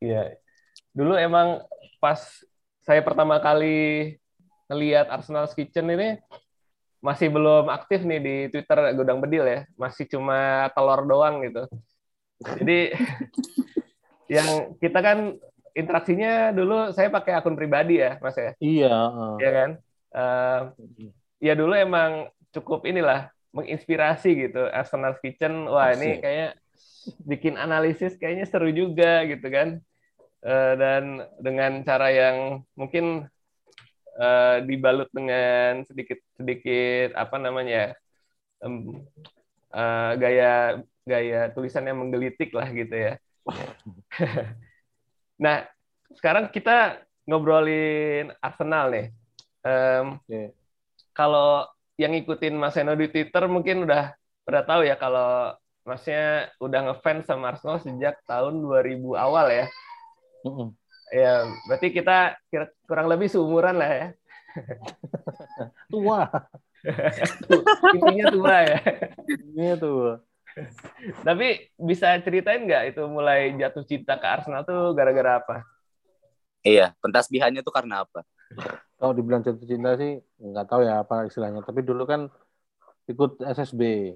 Iya. 0.02 0.42
Dulu 0.90 1.14
emang 1.14 1.62
pas 2.02 2.18
saya 2.82 3.04
pertama 3.06 3.38
kali 3.38 4.18
ngelihat 4.70 5.10
Arsenal 5.10 5.50
Kitchen 5.50 5.90
ini 5.90 6.22
masih 7.02 7.32
belum 7.32 7.66
aktif 7.66 8.06
nih 8.06 8.20
di 8.22 8.36
Twitter 8.54 8.94
Gudang 8.94 9.18
Bedil 9.18 9.44
ya, 9.44 9.60
masih 9.74 10.06
cuma 10.06 10.70
telur 10.76 11.02
doang 11.10 11.42
gitu. 11.42 11.66
Jadi 12.60 12.94
yang 14.38 14.78
kita 14.78 15.00
kan 15.02 15.18
interaksinya 15.74 16.54
dulu 16.54 16.94
saya 16.94 17.10
pakai 17.10 17.34
akun 17.34 17.58
pribadi 17.58 17.98
ya, 17.98 18.20
Mas 18.22 18.38
ya. 18.38 18.52
Iya. 18.62 18.96
Iya 19.42 19.50
kan. 19.50 19.70
Uh, 20.10 20.60
ya 21.42 21.52
dulu 21.58 21.74
emang 21.74 22.30
cukup 22.54 22.86
inilah 22.86 23.32
menginspirasi 23.50 24.48
gitu. 24.48 24.70
Arsenal 24.70 25.18
Kitchen, 25.18 25.66
wah 25.66 25.90
ini 25.90 26.22
kayaknya 26.22 26.54
bikin 27.26 27.56
analisis 27.56 28.14
kayaknya 28.20 28.46
seru 28.46 28.70
juga 28.70 29.26
gitu 29.26 29.50
kan. 29.50 29.82
Uh, 30.40 30.72
dan 30.76 31.04
dengan 31.40 31.84
cara 31.84 32.08
yang 32.12 32.64
mungkin 32.72 33.28
uh, 34.18 34.64
dibalut 34.64 35.10
dengan 35.14 35.84
sedikit 35.86 36.18
sedikit 36.34 37.14
apa 37.14 37.36
namanya 37.38 37.94
um, 38.64 39.04
uh, 39.70 40.12
gaya 40.18 40.82
gaya 41.06 41.50
tulisan 41.54 41.86
yang 41.86 41.98
menggelitik 41.98 42.50
lah 42.54 42.68
gitu 42.70 42.94
ya. 42.94 43.12
nah 45.44 45.66
sekarang 46.14 46.50
kita 46.50 47.02
ngobrolin 47.26 48.34
Arsenal 48.42 48.90
nih. 48.90 49.06
Um, 49.60 50.18
okay. 50.24 50.54
Kalau 51.12 51.68
yang 52.00 52.16
ngikutin 52.16 52.56
Mas 52.56 52.78
Eno 52.80 52.96
di 52.96 53.12
Twitter 53.12 53.44
mungkin 53.44 53.84
udah 53.84 54.16
udah 54.48 54.62
tahu 54.64 54.82
ya 54.88 54.96
kalau 54.96 55.54
Masnya 55.80 56.52
udah 56.60 56.92
ngefans 56.92 57.24
sama 57.26 57.56
Arsenal 57.56 57.80
sejak 57.80 58.20
tahun 58.28 58.60
2000 58.62 59.00
awal 59.16 59.46
ya. 59.48 59.66
Mm 60.44 60.52
-hmm. 60.52 60.79
Ya, 61.10 61.42
berarti 61.66 61.90
kita 61.90 62.38
kira, 62.46 62.70
kurang 62.86 63.10
lebih 63.10 63.26
seumuran 63.26 63.74
lah 63.74 63.90
ya. 63.90 64.06
tua. 65.92 66.30
Intinya 67.98 68.26
tua 68.30 68.56
ya. 68.62 68.78
Intinya 69.26 69.74
tua. 69.76 70.12
Tapi 71.22 71.70
bisa 71.78 72.14
ceritain 72.22 72.62
nggak 72.66 72.94
itu 72.94 73.02
mulai 73.06 73.54
jatuh 73.58 73.86
cinta 73.86 74.18
ke 74.18 74.26
Arsenal 74.26 74.62
tuh 74.66 74.94
gara-gara 74.94 75.42
apa? 75.42 75.56
Iya, 76.62 76.92
pentasbihannya 77.00 77.62
tuh 77.62 77.74
karena 77.74 78.04
apa? 78.04 78.26
Kalau 79.00 79.12
dibilang 79.16 79.40
jatuh 79.40 79.64
cinta 79.64 79.96
sih 79.96 80.20
nggak 80.38 80.66
tahu 80.66 80.86
ya 80.86 81.02
apa 81.02 81.26
istilahnya. 81.26 81.62
Tapi 81.62 81.80
dulu 81.82 82.06
kan 82.06 82.30
ikut 83.10 83.42
SSB. 83.42 84.14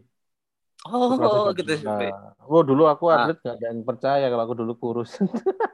Oh, 0.84 1.16
oh 1.16 1.46
gitu 1.56 1.74
SSB. 1.74 2.02
Oh, 2.44 2.62
dulu 2.62 2.86
aku 2.86 3.08
ah. 3.08 3.26
atlet 3.26 3.38
nggak 3.40 3.56
ada 3.56 3.66
yang 3.72 3.80
percaya 3.82 4.26
kalau 4.28 4.42
aku 4.44 4.54
dulu 4.58 4.72
kurus. 4.78 5.18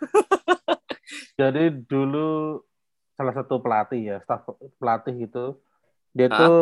Jadi 1.40 1.72
dulu 1.84 2.60
salah 3.16 3.34
satu 3.36 3.60
pelatih 3.60 4.00
ya, 4.00 4.16
staf 4.24 4.48
pelatih 4.80 5.28
gitu. 5.28 5.60
Dia 6.16 6.28
ah. 6.32 6.36
tuh 6.36 6.58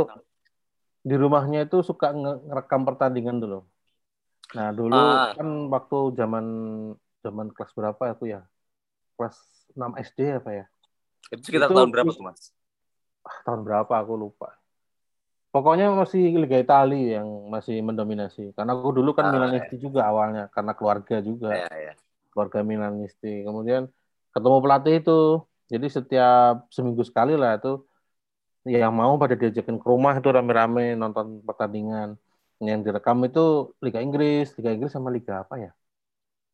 di 1.07 1.15
rumahnya 1.15 1.65
itu 1.65 1.81
suka 1.81 2.11
ngerekam 2.13 2.83
pertandingan 2.83 3.39
dulu. 3.39 3.63
Nah, 4.57 4.73
dulu 4.73 4.97
ah. 4.97 5.33
kan 5.37 5.49
waktu 5.69 5.99
zaman 6.17 6.47
zaman 7.23 7.47
kelas 7.53 7.73
berapa 7.77 8.03
aku 8.17 8.33
ya? 8.33 8.43
Kelas 9.19 9.37
6 9.75 9.99
SD 9.99 10.41
apa 10.41 10.51
ya? 10.51 10.65
Itu 11.29 11.43
sekitar 11.45 11.69
itu, 11.69 11.77
tahun 11.77 11.91
berapa 11.93 12.11
tuh, 12.11 12.25
Mas? 12.25 12.55
Ah, 13.27 13.37
tahun 13.45 13.61
berapa 13.67 13.93
aku 13.93 14.15
lupa. 14.17 14.57
Pokoknya 15.49 15.89
masih 15.93 16.29
Liga 16.37 16.61
Italia 16.61 17.21
yang 17.21 17.29
masih 17.49 17.81
mendominasi. 17.81 18.53
Karena 18.53 18.77
aku 18.77 18.93
dulu 18.93 19.17
kan 19.17 19.29
ah, 19.29 19.33
Milanisti 19.33 19.81
ya. 19.81 19.83
juga 19.89 20.01
awalnya 20.09 20.49
karena 20.53 20.73
keluarga 20.77 21.17
juga. 21.25 21.51
Ya, 21.57 21.73
ya. 21.73 21.95
Keluarga 22.39 22.63
Milanisti. 22.63 23.43
Kemudian 23.43 23.91
ketemu 24.31 24.63
pelatih 24.63 24.95
itu. 25.03 25.43
Jadi 25.67 25.87
setiap 25.91 26.71
seminggu 26.71 27.03
sekali 27.03 27.35
lah 27.35 27.59
itu 27.59 27.83
yang 28.63 28.95
mau 28.95 29.19
pada 29.19 29.35
diajakin 29.35 29.83
ke 29.83 29.87
rumah 29.91 30.15
itu 30.15 30.31
rame-rame 30.31 30.95
nonton 30.95 31.43
pertandingan. 31.43 32.15
Yang 32.63 32.81
direkam 32.87 33.19
itu 33.27 33.75
Liga 33.83 33.99
Inggris, 33.99 34.55
Liga 34.55 34.71
Inggris 34.71 34.95
sama 34.95 35.11
Liga 35.11 35.43
apa 35.43 35.59
ya? 35.59 35.75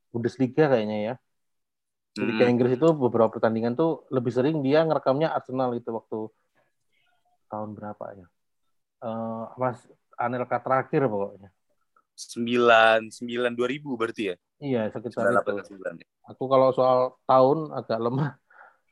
Bundesliga 0.08 0.72
kayaknya 0.72 0.96
ya. 1.04 1.14
Liga 2.16 2.48
hmm. 2.48 2.52
Inggris 2.56 2.72
itu 2.80 2.88
beberapa 2.96 3.28
pertandingan 3.28 3.76
tuh 3.76 4.08
lebih 4.08 4.32
sering 4.32 4.64
dia 4.64 4.88
ngerekamnya 4.88 5.36
Arsenal 5.36 5.76
itu 5.76 5.92
waktu 5.92 6.32
tahun 7.52 7.76
berapa 7.76 8.04
ya? 8.16 8.26
Uh, 9.04 9.52
Mas 9.60 9.84
Anelka 10.16 10.56
terakhir 10.64 11.04
pokoknya. 11.04 11.52
Sembilan 12.14 13.10
sembilan 13.10 13.52
dua 13.52 13.68
ribu 13.68 13.98
berarti 13.98 14.22
ya? 14.30 14.36
Iya 14.62 14.82
sekitar 14.94 15.34
itu. 15.34 15.76
9. 15.76 15.98
Ya. 15.98 16.08
Aku 16.30 16.46
kalau 16.46 16.70
soal 16.70 17.18
tahun 17.26 17.74
agak 17.74 17.98
lemah. 18.00 18.30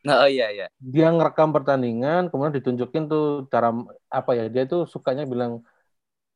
Nah, 0.03 0.27
oh 0.27 0.31
iya 0.31 0.51
iya. 0.51 0.67
Dia 0.83 1.15
ngerekam 1.15 1.55
pertandingan, 1.55 2.27
kemudian 2.27 2.59
ditunjukin 2.59 3.07
tuh 3.07 3.47
cara 3.47 3.71
apa 4.11 4.31
ya? 4.35 4.51
Dia 4.51 4.67
tuh 4.67 4.83
sukanya 4.91 5.23
bilang 5.23 5.63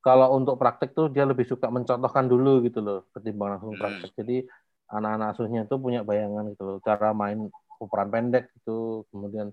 kalau 0.06 0.38
untuk 0.38 0.54
praktek 0.54 0.94
tuh 0.94 1.10
dia 1.10 1.26
lebih 1.26 1.42
suka 1.42 1.66
mencontohkan 1.66 2.30
dulu 2.30 2.62
gitu 2.62 2.78
loh 2.78 3.10
ketimbang 3.10 3.58
langsung 3.58 3.74
hmm. 3.74 3.82
praktek. 3.82 4.10
Hmm. 4.14 4.18
Jadi 4.22 4.36
anak-anak 4.86 5.28
asuhnya 5.34 5.60
itu 5.66 5.74
punya 5.82 6.06
bayangan 6.06 6.46
gitu 6.54 6.62
loh 6.62 6.78
cara 6.78 7.10
main 7.10 7.50
ukuran 7.82 8.08
pendek 8.08 8.54
itu 8.54 9.02
kemudian 9.10 9.50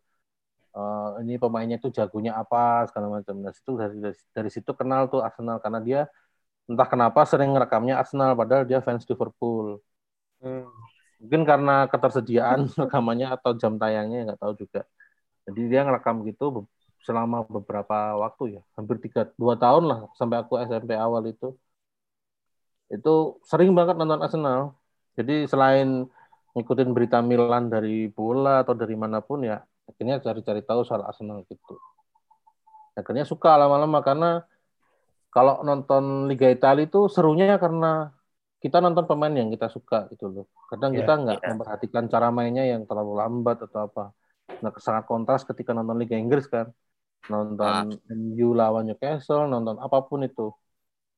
uh, 0.78 1.18
ini 1.26 1.42
pemainnya 1.42 1.82
itu 1.82 1.90
jagonya 1.90 2.38
apa 2.38 2.86
segala 2.90 3.20
macam 3.20 3.42
nah 3.42 3.50
situ 3.50 3.74
dari, 3.74 3.98
dari 3.98 4.18
dari 4.30 4.50
situ 4.54 4.72
kenal 4.78 5.10
tuh 5.10 5.26
Arsenal 5.26 5.58
karena 5.58 5.80
dia 5.82 6.02
entah 6.70 6.88
kenapa 6.88 7.28
sering 7.28 7.52
ngerekamnya 7.54 8.00
Arsenal 8.02 8.32
padahal 8.40 8.64
dia 8.70 8.80
fans 8.86 9.04
Liverpool. 9.10 9.80
Hmm. 10.44 10.68
mungkin 11.24 11.48
karena 11.48 11.88
ketersediaan 11.88 12.68
rekamannya 12.84 13.32
atau 13.32 13.56
jam 13.56 13.80
tayangnya 13.80 14.28
nggak 14.28 14.40
tahu 14.44 14.54
juga. 14.60 14.84
Jadi 15.48 15.62
dia 15.72 15.88
ngerekam 15.88 16.24
gitu 16.28 16.68
selama 17.08 17.48
beberapa 17.48 18.16
waktu 18.20 18.60
ya. 18.60 18.62
Hampir 18.76 19.00
tiga 19.04 19.32
dua 19.40 19.56
tahun 19.56 19.84
lah 19.88 20.00
sampai 20.20 20.38
aku 20.44 20.60
SMP 20.68 20.92
awal 21.00 21.24
itu. 21.32 21.56
Itu 22.92 23.40
sering 23.48 23.72
banget 23.72 23.96
nonton 23.96 24.20
Arsenal. 24.20 24.76
Jadi 25.16 25.48
selain 25.48 26.08
ngikutin 26.54 26.90
berita 26.96 27.18
Milan 27.24 27.72
dari 27.72 28.12
bola 28.12 28.62
atau 28.62 28.76
dari 28.78 28.94
mana 28.94 29.20
pun 29.24 29.42
ya 29.42 29.58
akhirnya 29.90 30.22
cari-cari 30.24 30.62
tahu 30.64 30.82
soal 30.88 31.04
Arsenal 31.08 31.44
gitu. 31.48 31.76
Akhirnya 32.94 33.26
suka 33.26 33.58
lama-lama 33.58 34.00
karena 34.06 34.46
kalau 35.34 35.66
nonton 35.66 36.30
Liga 36.30 36.46
Italia 36.46 36.86
itu 36.86 37.10
serunya 37.10 37.58
karena 37.58 38.14
kita 38.62 38.80
nonton 38.80 39.10
pemain 39.10 39.34
yang 39.34 39.50
kita 39.50 39.68
suka 39.68 40.08
gitu 40.14 40.30
loh. 40.30 40.46
Kadang 40.70 40.94
yeah, 40.94 41.04
kita 41.04 41.14
nggak 41.20 41.40
yeah. 41.42 41.50
memperhatikan 41.52 42.04
cara 42.08 42.30
mainnya 42.30 42.64
yang 42.64 42.86
terlalu 42.86 43.18
lambat 43.18 43.66
atau 43.66 43.90
apa. 43.90 44.14
Nah, 44.62 44.72
sangat 44.78 45.10
kontras 45.10 45.42
ketika 45.44 45.74
nonton 45.74 46.00
Liga 46.00 46.16
Inggris 46.16 46.46
kan. 46.48 46.70
Nonton 47.28 47.98
ah. 47.98 48.14
MU 48.14 48.54
lawan 48.54 48.88
Newcastle, 48.88 49.50
nonton 49.50 49.82
apa 49.82 50.06
pun 50.06 50.24
itu. 50.24 50.54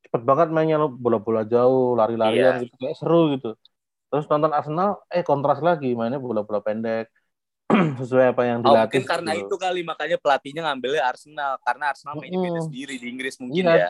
Cepet 0.07 0.21
banget 0.23 0.49
mainnya 0.49 0.79
lo 0.79 0.89
bola-bola 0.89 1.45
jauh, 1.45 1.93
lari-larian 1.93 2.57
yeah. 2.57 2.63
gitu 2.63 2.73
kayak 2.81 2.97
seru 2.97 3.35
gitu. 3.37 3.53
Terus 4.09 4.25
nonton 4.31 4.55
Arsenal, 4.55 5.03
eh 5.11 5.21
kontras 5.21 5.59
lagi, 5.59 5.91
mainnya 5.91 6.17
bola-bola 6.17 6.63
pendek. 6.63 7.11
sesuai 8.01 8.33
apa 8.33 8.41
yang 8.45 8.59
dilatih. 8.61 8.77
Oh, 8.77 8.85
mungkin 8.85 9.05
karena 9.09 9.31
gitu. 9.33 9.49
itu 9.49 9.55
kali 9.57 9.81
makanya 9.81 10.17
pelatihnya 10.21 10.61
ngambilnya 10.69 11.01
Arsenal 11.01 11.57
karena 11.65 11.83
Arsenal 11.89 12.13
mainnya 12.21 12.37
hmm. 12.37 12.47
beda 12.49 12.61
sendiri 12.61 12.93
di 13.01 13.05
Inggris 13.09 13.35
mungkin 13.41 13.63
iya. 13.65 13.89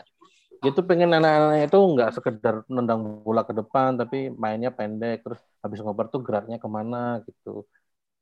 Itu 0.62 0.80
pengen 0.86 1.12
anak-anak 1.12 1.68
itu 1.68 1.78
nggak 1.78 2.10
sekedar 2.16 2.54
nendang 2.70 3.20
bola 3.24 3.42
ke 3.44 3.52
depan 3.52 3.98
tapi 4.00 4.32
mainnya 4.32 4.72
pendek 4.72 5.26
terus 5.26 5.40
habis 5.60 5.80
ngoper 5.82 6.06
tuh 6.08 6.20
geraknya 6.22 6.56
ke 6.56 6.68
mana 6.70 7.20
gitu. 7.26 7.66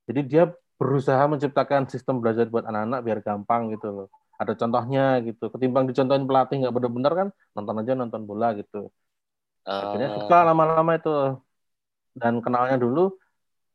Jadi 0.08 0.20
dia 0.26 0.44
berusaha 0.74 1.22
menciptakan 1.30 1.86
sistem 1.86 2.18
belajar 2.18 2.50
buat 2.50 2.66
anak-anak 2.66 3.00
biar 3.06 3.18
gampang 3.22 3.70
gitu 3.74 3.88
loh. 3.90 4.08
Ada 4.40 4.58
contohnya 4.58 5.22
gitu. 5.22 5.48
Ketimbang 5.52 5.86
dicontohin 5.86 6.26
pelatih 6.26 6.56
nggak 6.66 6.74
benar-benar 6.74 7.12
kan 7.14 7.28
nonton 7.54 7.74
aja 7.80 7.92
nonton 7.94 8.22
bola 8.26 8.52
gitu. 8.58 8.90
Akhirnya 9.64 10.10
uh... 10.12 10.16
suka 10.20 10.38
lama-lama 10.42 10.98
itu 10.98 11.38
dan 12.14 12.38
kenalnya 12.44 12.78
dulu 12.78 13.14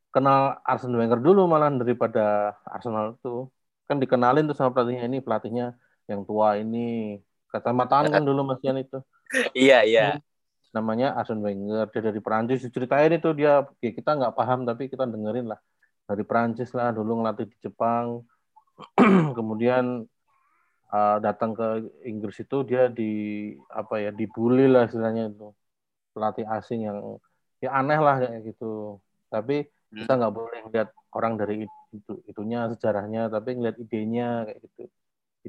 kenal 0.09 0.57
Arsene 0.65 0.97
Wenger 0.97 1.19
dulu 1.21 1.45
malah 1.45 1.69
daripada 1.73 2.57
Arsenal 2.65 3.17
itu 3.19 3.49
kan 3.85 3.97
dikenalin 3.97 4.45
tuh 4.49 4.57
sama 4.57 4.73
pelatihnya 4.73 5.05
ini 5.05 5.17
pelatihnya 5.21 5.77
yang 6.09 6.25
tua 6.25 6.57
ini 6.57 7.17
kacamataan 7.49 8.13
kan 8.13 8.21
dulu 8.21 8.45
Mas 8.45 8.61
Yan 8.63 8.81
itu. 8.81 9.01
Iya 9.53 9.85
iya. 9.85 10.17
Namanya 10.73 11.13
Arsene 11.13 11.41
Wenger 11.41 11.85
dia 11.93 12.01
dari 12.01 12.17
Perancis. 12.21 12.65
Ceritain 12.65 13.13
itu 13.13 13.29
dia 13.37 13.65
ya 13.77 13.91
kita 13.93 14.17
nggak 14.17 14.33
paham 14.33 14.65
tapi 14.65 14.89
kita 14.89 15.05
dengerin 15.05 15.49
lah. 15.49 15.59
Dari 16.09 16.25
Perancis 16.25 16.73
lah 16.73 16.89
dulu 16.89 17.21
ngelatih 17.21 17.45
di 17.45 17.57
Jepang. 17.61 18.25
Kemudian 19.37 20.05
uh, 20.89 21.17
datang 21.21 21.53
ke 21.53 21.85
Inggris 22.09 22.41
itu 22.41 22.65
dia 22.65 22.89
di 22.89 23.53
apa 23.69 24.01
ya 24.01 24.09
dibully 24.09 24.65
lah 24.65 24.89
istilahnya 24.89 25.29
itu. 25.29 25.53
Pelatih 26.13 26.45
asing 26.49 26.89
yang 26.89 27.21
ya 27.61 27.69
aneh 27.77 27.99
lah 28.01 28.17
kayak 28.17 28.49
gitu. 28.49 28.97
Tapi 29.29 29.69
hmm. 29.69 30.05
kita 30.05 30.13
nggak 30.17 30.33
boleh 30.33 30.61
lihat 30.73 30.89
orang 31.13 31.37
dari 31.37 31.69
itu 31.89 32.21
itunya 32.29 32.69
sejarahnya 32.69 33.33
tapi 33.33 33.57
ngeliat 33.57 33.77
idenya 33.81 34.45
kayak 34.45 34.59
gitu 34.69 34.83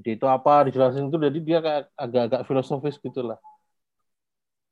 ide 0.01 0.17
itu 0.17 0.25
apa 0.25 0.65
dijelasin 0.65 1.13
itu 1.13 1.21
jadi 1.21 1.39
dia 1.45 1.59
kayak 1.61 1.85
agak-agak 1.95 2.41
filosofis 2.49 2.97
gitulah. 2.97 3.37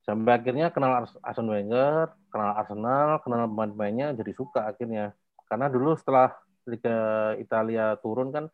Sampai 0.09 0.41
akhirnya 0.41 0.73
kenal 0.73 1.05
Arsene 1.21 1.53
Wenger 1.53 2.09
kenal 2.33 2.57
Arsenal 2.57 3.21
kenal 3.21 3.45
pemain-pemainnya 3.53 4.17
jadi 4.17 4.33
suka 4.33 4.64
akhirnya. 4.73 5.12
Karena 5.45 5.69
dulu 5.69 5.93
setelah 6.01 6.33
Liga 6.64 6.97
Italia 7.37 7.97
turun 8.01 8.33
kan 8.33 8.49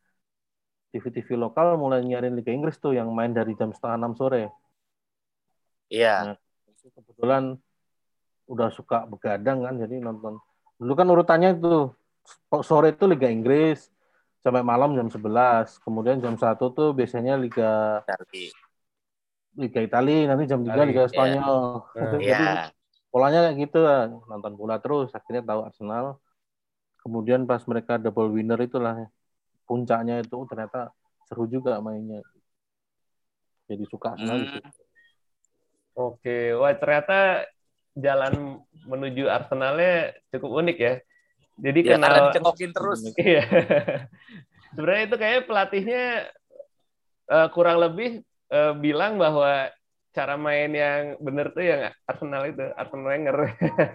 TV-TV 0.94 1.38
lokal 1.38 1.78
mulai 1.78 2.02
nyarin 2.02 2.34
Liga 2.34 2.50
Inggris 2.50 2.78
tuh 2.78 2.94
yang 2.94 3.10
main 3.14 3.30
dari 3.30 3.54
jam 3.54 3.70
setengah 3.70 3.98
enam 3.98 4.14
sore. 4.18 4.50
Iya. 5.90 6.34
Nah, 6.34 6.36
kebetulan 6.90 7.58
udah 8.50 8.68
suka 8.74 9.06
begadang 9.06 9.62
kan 9.62 9.74
jadi 9.78 10.02
nonton. 10.02 10.42
Dulu 10.78 10.92
kan 10.94 11.06
urutannya 11.06 11.54
itu 11.54 11.94
sore 12.66 12.94
itu 12.94 13.06
Liga 13.06 13.30
Inggris 13.30 13.93
sampai 14.44 14.60
malam 14.60 14.92
jam 14.92 15.08
11 15.08 15.80
kemudian 15.80 16.20
jam 16.20 16.36
satu 16.36 16.68
tuh 16.76 16.92
biasanya 16.92 17.40
Liga 17.40 18.04
Liga 19.56 19.80
Italia 19.80 20.28
nanti 20.28 20.44
jam 20.44 20.60
3 20.60 20.84
Liga 20.84 21.08
Spanyol 21.08 21.88
yeah. 21.96 22.12
jadi 22.20 22.44
yeah. 22.44 22.68
polanya 23.08 23.48
kayak 23.48 23.56
gitu 23.64 23.80
nonton 24.28 24.52
bola 24.54 24.76
terus 24.76 25.08
akhirnya 25.16 25.40
tahu 25.48 25.64
Arsenal 25.64 26.20
kemudian 27.00 27.48
pas 27.48 27.64
mereka 27.64 27.96
double 27.96 28.36
winner 28.36 28.60
itulah 28.60 29.08
puncaknya 29.64 30.20
itu 30.20 30.36
ternyata 30.44 30.92
seru 31.24 31.48
juga 31.48 31.80
mainnya 31.80 32.20
jadi 33.64 33.84
suka 33.88 34.12
sekali 34.20 34.44
hmm. 34.44 34.84
Oke, 35.94 36.50
wah 36.58 36.74
ternyata 36.74 37.46
jalan 37.94 38.58
menuju 38.82 39.30
Arsenalnya 39.30 40.10
cukup 40.34 40.66
unik 40.66 40.76
ya. 40.82 40.94
Jadi 41.54 41.80
ya, 41.86 41.96
kenal 41.96 42.34
cekokin 42.34 42.70
terus. 42.74 43.00
Iya. 43.20 43.44
Sebenarnya 44.74 45.02
itu 45.06 45.16
kayak 45.16 45.40
pelatihnya 45.46 46.04
uh, 47.30 47.48
kurang 47.54 47.78
lebih 47.78 48.26
uh, 48.50 48.74
bilang 48.74 49.22
bahwa 49.22 49.70
cara 50.14 50.34
main 50.38 50.70
yang 50.70 51.18
benar 51.18 51.50
tuh 51.54 51.62
yang 51.62 51.90
Arsenal 52.06 52.42
itu, 52.46 52.64
Arsenal 52.74 53.10
Wenger. 53.10 53.36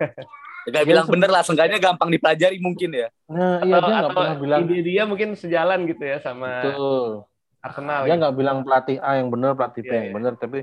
Gak 0.69 0.85
bilang 0.85 1.07
bener 1.07 1.31
lah, 1.31 1.41
seenggaknya 1.41 1.79
gampang 1.81 2.11
dipelajari 2.11 2.59
mungkin 2.61 2.91
ya. 2.93 3.07
Nah, 3.31 3.63
iya 3.63 3.79
dia 3.79 3.95
nggak 4.05 4.11
pernah 4.13 4.35
bilang. 4.37 4.59
Ide 4.67 4.85
dia 4.85 5.03
mungkin 5.07 5.33
sejalan 5.33 5.87
gitu 5.87 6.03
ya 6.03 6.19
sama 6.21 6.61
Betul. 6.61 7.25
Arsenal. 7.63 8.05
Dia 8.05 8.15
nggak 8.19 8.35
bilang 8.37 8.57
pelatih 8.61 8.97
A 9.01 9.17
yang 9.17 9.33
benar, 9.33 9.55
pelatih 9.55 9.81
B 9.81 9.89
yeah, 9.89 9.95
yang 9.97 10.05
yeah. 10.11 10.15
benar, 10.19 10.33
tapi 10.37 10.59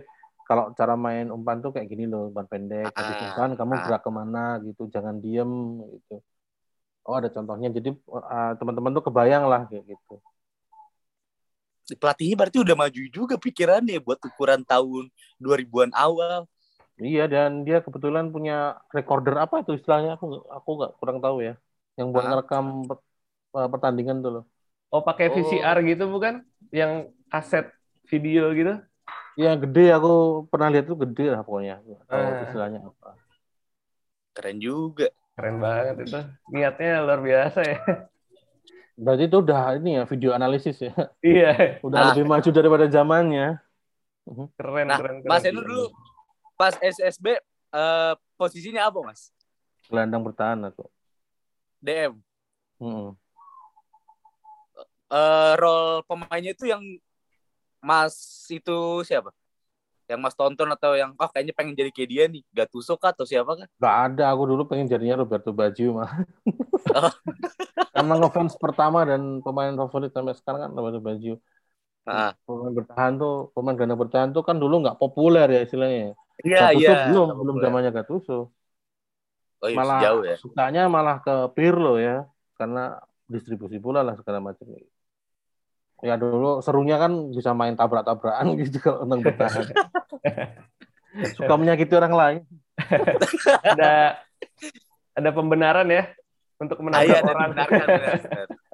kalau 0.46 0.70
cara 0.78 0.94
main 0.94 1.26
umpan 1.32 1.58
tuh 1.58 1.74
kayak 1.74 1.90
gini 1.90 2.06
loh, 2.06 2.30
umpan 2.30 2.46
pendek, 2.46 2.92
habis 2.94 3.16
ah, 3.18 3.24
umpan 3.34 3.50
kamu 3.58 3.72
ah. 3.72 3.82
gerak 3.82 4.02
ke 4.04 4.10
mana 4.14 4.44
gitu, 4.62 4.82
jangan 4.86 5.18
diem 5.18 5.50
gitu. 5.90 6.16
Oh 7.06 7.14
ada 7.14 7.30
contohnya, 7.30 7.70
jadi 7.70 7.94
uh, 8.10 8.52
teman-teman 8.58 8.90
tuh 8.98 9.04
kebayang 9.06 9.46
lah 9.46 9.62
kayak 9.70 9.86
gitu. 9.94 10.18
Pelatihnya 12.02 12.34
berarti 12.34 12.58
udah 12.58 12.74
maju 12.74 13.02
juga 13.14 13.38
pikirannya 13.38 14.02
buat 14.02 14.18
ukuran 14.18 14.66
tahun 14.66 15.06
2000-an 15.38 15.94
awal. 15.94 16.50
Iya 16.98 17.30
dan 17.30 17.62
dia 17.62 17.78
kebetulan 17.78 18.34
punya 18.34 18.82
recorder 18.90 19.38
apa 19.38 19.62
itu 19.62 19.78
istilahnya 19.78 20.18
aku 20.18 20.42
aku 20.50 20.68
nggak 20.82 20.92
kurang 20.98 21.18
tahu 21.22 21.46
ya, 21.46 21.54
yang 21.94 22.10
buat 22.10 22.26
ngerekam 22.26 22.90
pertandingan 23.54 24.18
tuh 24.26 24.42
loh. 24.42 24.44
Oh 24.90 25.02
pakai 25.06 25.30
VCR 25.30 25.78
oh. 25.78 25.82
gitu 25.86 26.04
bukan? 26.10 26.42
Yang 26.74 27.14
kaset 27.30 27.70
video 28.10 28.50
gitu? 28.50 28.82
Iya 29.36 29.52
gede 29.54 29.92
aku 29.92 30.46
pernah 30.48 30.72
lihat 30.72 30.90
tuh 30.90 30.98
gede 31.06 31.30
lah 31.30 31.46
pokoknya. 31.46 31.84
Tahu 32.08 32.18
ah. 32.18 32.42
istilahnya 32.48 32.80
apa. 32.82 33.14
Keren 34.34 34.58
juga. 34.58 35.12
Keren 35.36 35.60
banget 35.60 36.08
itu. 36.08 36.20
Niatnya 36.48 37.04
luar 37.04 37.20
biasa 37.20 37.60
ya. 37.60 37.80
Berarti 38.96 39.28
itu 39.28 39.36
udah 39.44 39.76
ini 39.76 40.00
ya 40.00 40.02
video 40.08 40.32
analisis 40.32 40.80
ya. 40.80 40.96
Iya. 41.20 41.76
Udah 41.84 41.98
nah. 42.00 42.06
lebih 42.16 42.24
maju 42.24 42.48
daripada 42.48 42.88
zamannya. 42.88 43.60
Mhm. 44.24 44.46
Keren, 44.56 44.84
nah, 44.88 44.98
keren, 44.98 45.16
keren. 45.20 45.30
Mas 45.30 45.44
Enu 45.44 45.60
dulu 45.60 45.92
pas 46.56 46.72
SSB 46.80 47.36
uh, 47.36 47.36
eh, 47.76 48.12
posisinya 48.40 48.88
apa, 48.88 48.98
Mas? 49.04 49.28
Gelandang 49.92 50.24
bertahan 50.24 50.72
atau 50.72 50.88
DM. 51.84 52.16
Hmm. 52.80 53.12
Uh, 55.06 55.52
role 55.60 56.02
pemainnya 56.08 56.56
itu 56.56 56.66
yang 56.66 56.82
Mas 57.84 58.48
itu 58.48 59.04
siapa? 59.04 59.30
Yang 60.06 60.20
Mas 60.22 60.34
tonton 60.38 60.68
atau 60.70 60.94
yang 60.94 61.10
oh 61.18 61.28
kayaknya 61.30 61.54
pengen 61.54 61.74
jadi 61.74 61.90
kayak 61.90 62.08
dia 62.10 62.24
nih, 62.30 62.42
Gattuso 62.54 62.94
kah 62.94 63.10
atau 63.10 63.26
siapa 63.26 63.58
kan? 63.58 63.68
Gak 63.82 63.96
ada, 64.12 64.30
aku 64.30 64.54
dulu 64.54 64.62
pengen 64.70 64.86
jadinya 64.86 65.18
Roberto 65.18 65.50
Baggio 65.50 65.98
mah. 65.98 66.22
Oh. 66.94 67.10
Karena 67.96 68.14
ngefans 68.22 68.54
pertama 68.60 69.02
dan 69.02 69.42
pemain 69.42 69.74
favorit 69.74 70.14
sampai 70.14 70.38
sekarang 70.38 70.68
kan 70.68 70.70
Roberto 70.78 71.02
Baggio. 71.02 71.42
Ah. 72.06 72.38
Pemain 72.46 72.70
bertahan 72.70 73.18
tuh, 73.18 73.50
pemain 73.50 73.74
ganda 73.74 73.98
bertahan 73.98 74.30
tuh 74.30 74.46
kan 74.46 74.54
dulu 74.62 74.86
nggak 74.86 74.98
populer 75.02 75.50
ya 75.50 75.60
istilahnya. 75.66 76.14
Iya, 76.46 76.76
iya. 76.78 77.10
belum, 77.10 77.34
belum 77.42 77.56
zamannya 77.58 77.90
Gattuso. 77.90 78.54
Oh, 79.58 79.68
iya, 79.72 79.76
malah 79.80 80.00
jauh 80.04 80.22
ya. 80.22 80.36
sukanya 80.36 80.82
malah 80.86 81.16
ke 81.24 81.34
Pirlo 81.56 81.96
ya, 81.96 82.28
karena 82.60 83.00
distribusi 83.26 83.80
bola 83.80 84.04
lah 84.04 84.14
segala 84.14 84.38
macam 84.38 84.68
ya 86.04 86.20
dulu 86.20 86.60
serunya 86.60 87.00
kan 87.00 87.32
bisa 87.32 87.56
main 87.56 87.72
tabrak-tabrakan 87.72 88.52
gitu 88.60 88.78
kalau 88.80 89.04
tentang 89.04 89.20
bertahan. 89.24 89.64
Suka 91.36 91.54
menyakiti 91.56 91.94
orang 91.96 92.14
lain. 92.14 92.40
ada 93.72 94.20
ada 95.16 95.30
pembenaran 95.32 95.88
ya 95.88 96.12
untuk 96.60 96.76
menabrak 96.84 97.08
Ayah, 97.08 97.24
orang. 97.24 97.50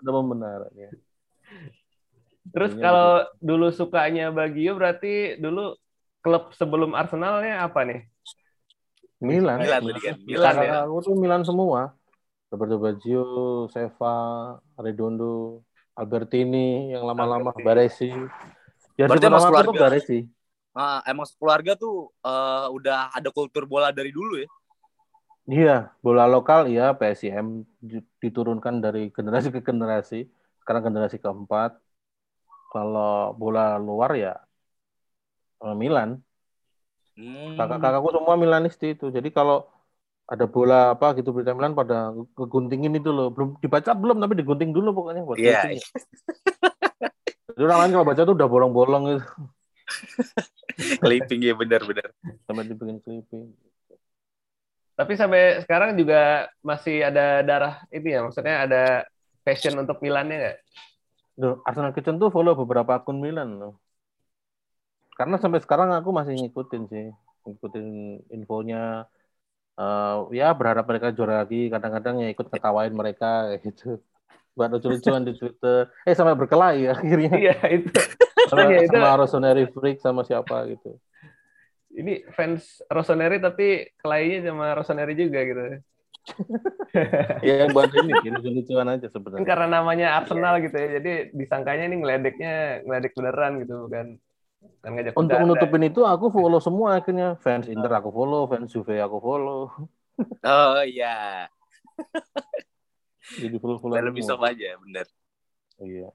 ada 0.02 0.10
pembenaran 0.10 0.72
ya. 0.74 0.90
Terus 2.50 2.74
kalau 2.82 3.22
gitu. 3.22 3.38
dulu 3.38 3.66
sukanya 3.70 4.34
Bagio 4.34 4.74
berarti 4.74 5.38
dulu 5.38 5.78
klub 6.18 6.50
sebelum 6.58 6.98
Arsenalnya 6.98 7.62
apa 7.62 7.86
nih? 7.86 8.10
Milan. 9.22 9.62
Milan, 9.62 9.80
Milan? 9.86 10.02
Milan, 10.02 10.16
Milan 10.26 10.54
ya. 10.58 10.70
Aku 10.82 10.98
tuh 10.98 11.14
Milan 11.14 11.46
semua. 11.46 11.94
Roberto 12.52 12.76
Baggio, 12.76 13.24
Seva, 13.72 14.14
Redondo, 14.76 15.64
Albertini 15.92 16.92
yang 16.92 17.04
lama-lama 17.04 17.52
Baresi. 17.52 18.08
Ya 18.96 19.08
Berarti 19.08 19.28
emang 19.28 19.44
keluarga 19.48 19.72
Baresi. 19.88 20.28
Nah, 20.72 21.04
emang 21.04 21.28
keluarga 21.36 21.76
tuh 21.76 22.08
uh, 22.24 22.72
udah 22.72 23.12
ada 23.12 23.28
kultur 23.28 23.68
bola 23.68 23.92
dari 23.92 24.08
dulu 24.08 24.40
ya? 24.40 24.48
Iya, 25.42 25.76
bola 26.00 26.24
lokal 26.30 26.70
ya 26.70 26.94
PSIM 26.94 27.66
diturunkan 28.22 28.78
dari 28.78 29.10
generasi 29.10 29.50
ke 29.50 29.60
generasi. 29.60 30.30
Sekarang 30.62 30.86
generasi 30.86 31.18
keempat. 31.18 31.76
Kalau 32.72 33.36
bola 33.36 33.76
luar 33.76 34.16
ya 34.16 34.38
eh, 35.60 35.76
Milan. 35.76 36.22
Hmm. 37.18 37.58
Kakak-kakakku 37.58 38.08
semua 38.16 38.38
Milanisti 38.40 38.96
itu. 38.96 39.12
Jadi 39.12 39.28
kalau 39.28 39.68
ada 40.26 40.44
bola 40.46 40.94
apa 40.94 41.18
gitu 41.18 41.34
berita 41.34 41.52
Milan 41.52 41.74
pada 41.74 42.14
keguntingin 42.38 42.94
itu 42.96 43.10
loh 43.10 43.28
belum 43.34 43.58
dibaca 43.58 43.90
belum 43.92 44.22
tapi 44.22 44.38
digunting 44.38 44.70
dulu 44.70 44.94
pokoknya 44.94 45.22
buat 45.26 45.36
yeah, 45.36 45.66
yeah. 45.66 45.82
Jadi 47.52 47.62
orang 47.68 47.80
lain 47.84 47.92
kalau 47.92 48.06
baca 48.08 48.22
tuh 48.24 48.34
udah 48.36 48.48
bolong-bolong 48.48 49.02
gitu. 49.12 49.26
clipping 51.04 51.40
ya 51.44 51.52
benar-benar. 51.52 52.08
Sampai 52.48 52.64
dibikin 52.64 52.98
clipping. 53.04 53.52
Tapi 54.96 55.12
sampai 55.16 55.60
sekarang 55.64 55.96
juga 55.96 56.48
masih 56.64 57.04
ada 57.04 57.44
darah 57.44 57.74
ini 57.92 58.08
ya, 58.12 58.20
maksudnya 58.24 58.56
ada 58.68 58.82
passion 59.40 59.76
untuk 59.80 60.00
Milannya 60.00 60.36
nggak? 60.36 60.58
Arsenal 61.64 61.96
Kitchen 61.96 62.20
tuh 62.20 62.28
follow 62.28 62.52
beberapa 62.52 63.00
akun 63.00 63.20
Milan 63.20 63.56
loh. 63.56 63.80
Karena 65.16 65.36
sampai 65.40 65.60
sekarang 65.60 65.92
aku 65.96 66.12
masih 66.12 66.36
ngikutin 66.36 66.82
sih, 66.88 67.06
ngikutin 67.48 67.86
infonya, 68.32 69.08
uh, 69.78 70.28
ya 70.34 70.52
berharap 70.52 70.84
mereka 70.88 71.14
juara 71.14 71.44
lagi. 71.44 71.68
Kadang-kadang 71.72 72.20
ya 72.24 72.28
ikut 72.32 72.48
ketawain 72.48 72.92
mereka 72.92 73.48
gitu. 73.64 74.00
Buat 74.52 74.76
lucu-lucuan 74.76 75.24
di 75.24 75.32
Twitter. 75.36 75.88
Eh 76.04 76.12
sampai 76.12 76.36
berkelahi 76.36 76.88
akhirnya. 76.94 77.32
Iya 77.36 77.56
itu. 77.72 77.90
Sama, 78.50 78.66
ya, 78.74 78.82
itu. 78.82 78.90
sama 78.90 79.14
Rossoneri 79.22 79.70
Freak 79.70 80.02
sama 80.02 80.26
siapa 80.26 80.66
gitu. 80.66 80.98
Ini 81.94 82.26
fans 82.34 82.82
Rossoneri 82.90 83.38
tapi 83.38 83.86
kelahinya 84.02 84.50
sama 84.50 84.74
Rossoneri 84.74 85.14
juga 85.14 85.46
gitu. 85.46 85.62
Ya 87.46 87.70
buat 87.70 87.90
ini 87.94 88.10
lucu-lucuan 88.34 88.90
aja 88.90 89.06
sebenarnya. 89.06 89.46
Karena 89.46 89.66
namanya 89.78 90.18
Arsenal 90.18 90.58
gitu 90.58 90.74
ya. 90.74 90.98
Jadi 90.98 91.30
disangkanya 91.38 91.86
ini 91.86 92.02
ngeledeknya 92.02 92.82
ngeledek 92.82 93.14
beneran 93.14 93.52
gitu 93.62 93.74
bukan 93.86 94.18
Kan 94.82 94.98
Untuk 94.98 95.38
menutupin 95.38 95.82
itu 95.86 96.02
aku 96.02 96.30
follow 96.34 96.58
semua 96.58 96.98
akhirnya 96.98 97.38
fans 97.38 97.70
Inter 97.70 97.90
aku 98.02 98.10
follow, 98.10 98.50
fans 98.50 98.70
Juve 98.70 98.98
aku 98.98 99.18
follow. 99.22 99.62
Oh 100.44 100.84
iya. 100.84 101.48
Jadi 103.40 103.56
follow 103.58 103.80
follow. 103.80 103.96
Lebih 103.96 104.22
soft 104.22 104.44
aja, 104.44 104.76
bener. 104.76 105.08
Iya. 105.80 106.12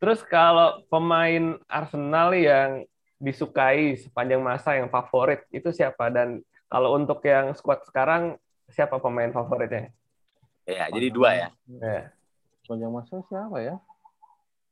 Terus 0.00 0.24
kalau 0.24 0.82
pemain 0.88 1.60
Arsenal 1.68 2.32
yang 2.32 2.88
disukai 3.18 3.98
sepanjang 3.98 4.40
masa 4.40 4.78
yang 4.78 4.88
favorit 4.88 5.44
itu 5.50 5.68
siapa 5.74 6.08
dan 6.08 6.40
kalau 6.70 6.94
untuk 6.94 7.18
yang 7.26 7.52
squad 7.52 7.82
sekarang 7.84 8.40
siapa 8.72 8.96
pemain 9.02 9.30
favoritnya? 9.34 9.90
Ya, 10.64 10.86
jadi 10.88 11.08
dua 11.12 11.30
ya. 11.36 11.48
ya. 11.66 12.14
Sepanjang 12.64 12.92
masa 12.94 13.20
siapa 13.28 13.58
ya? 13.60 13.76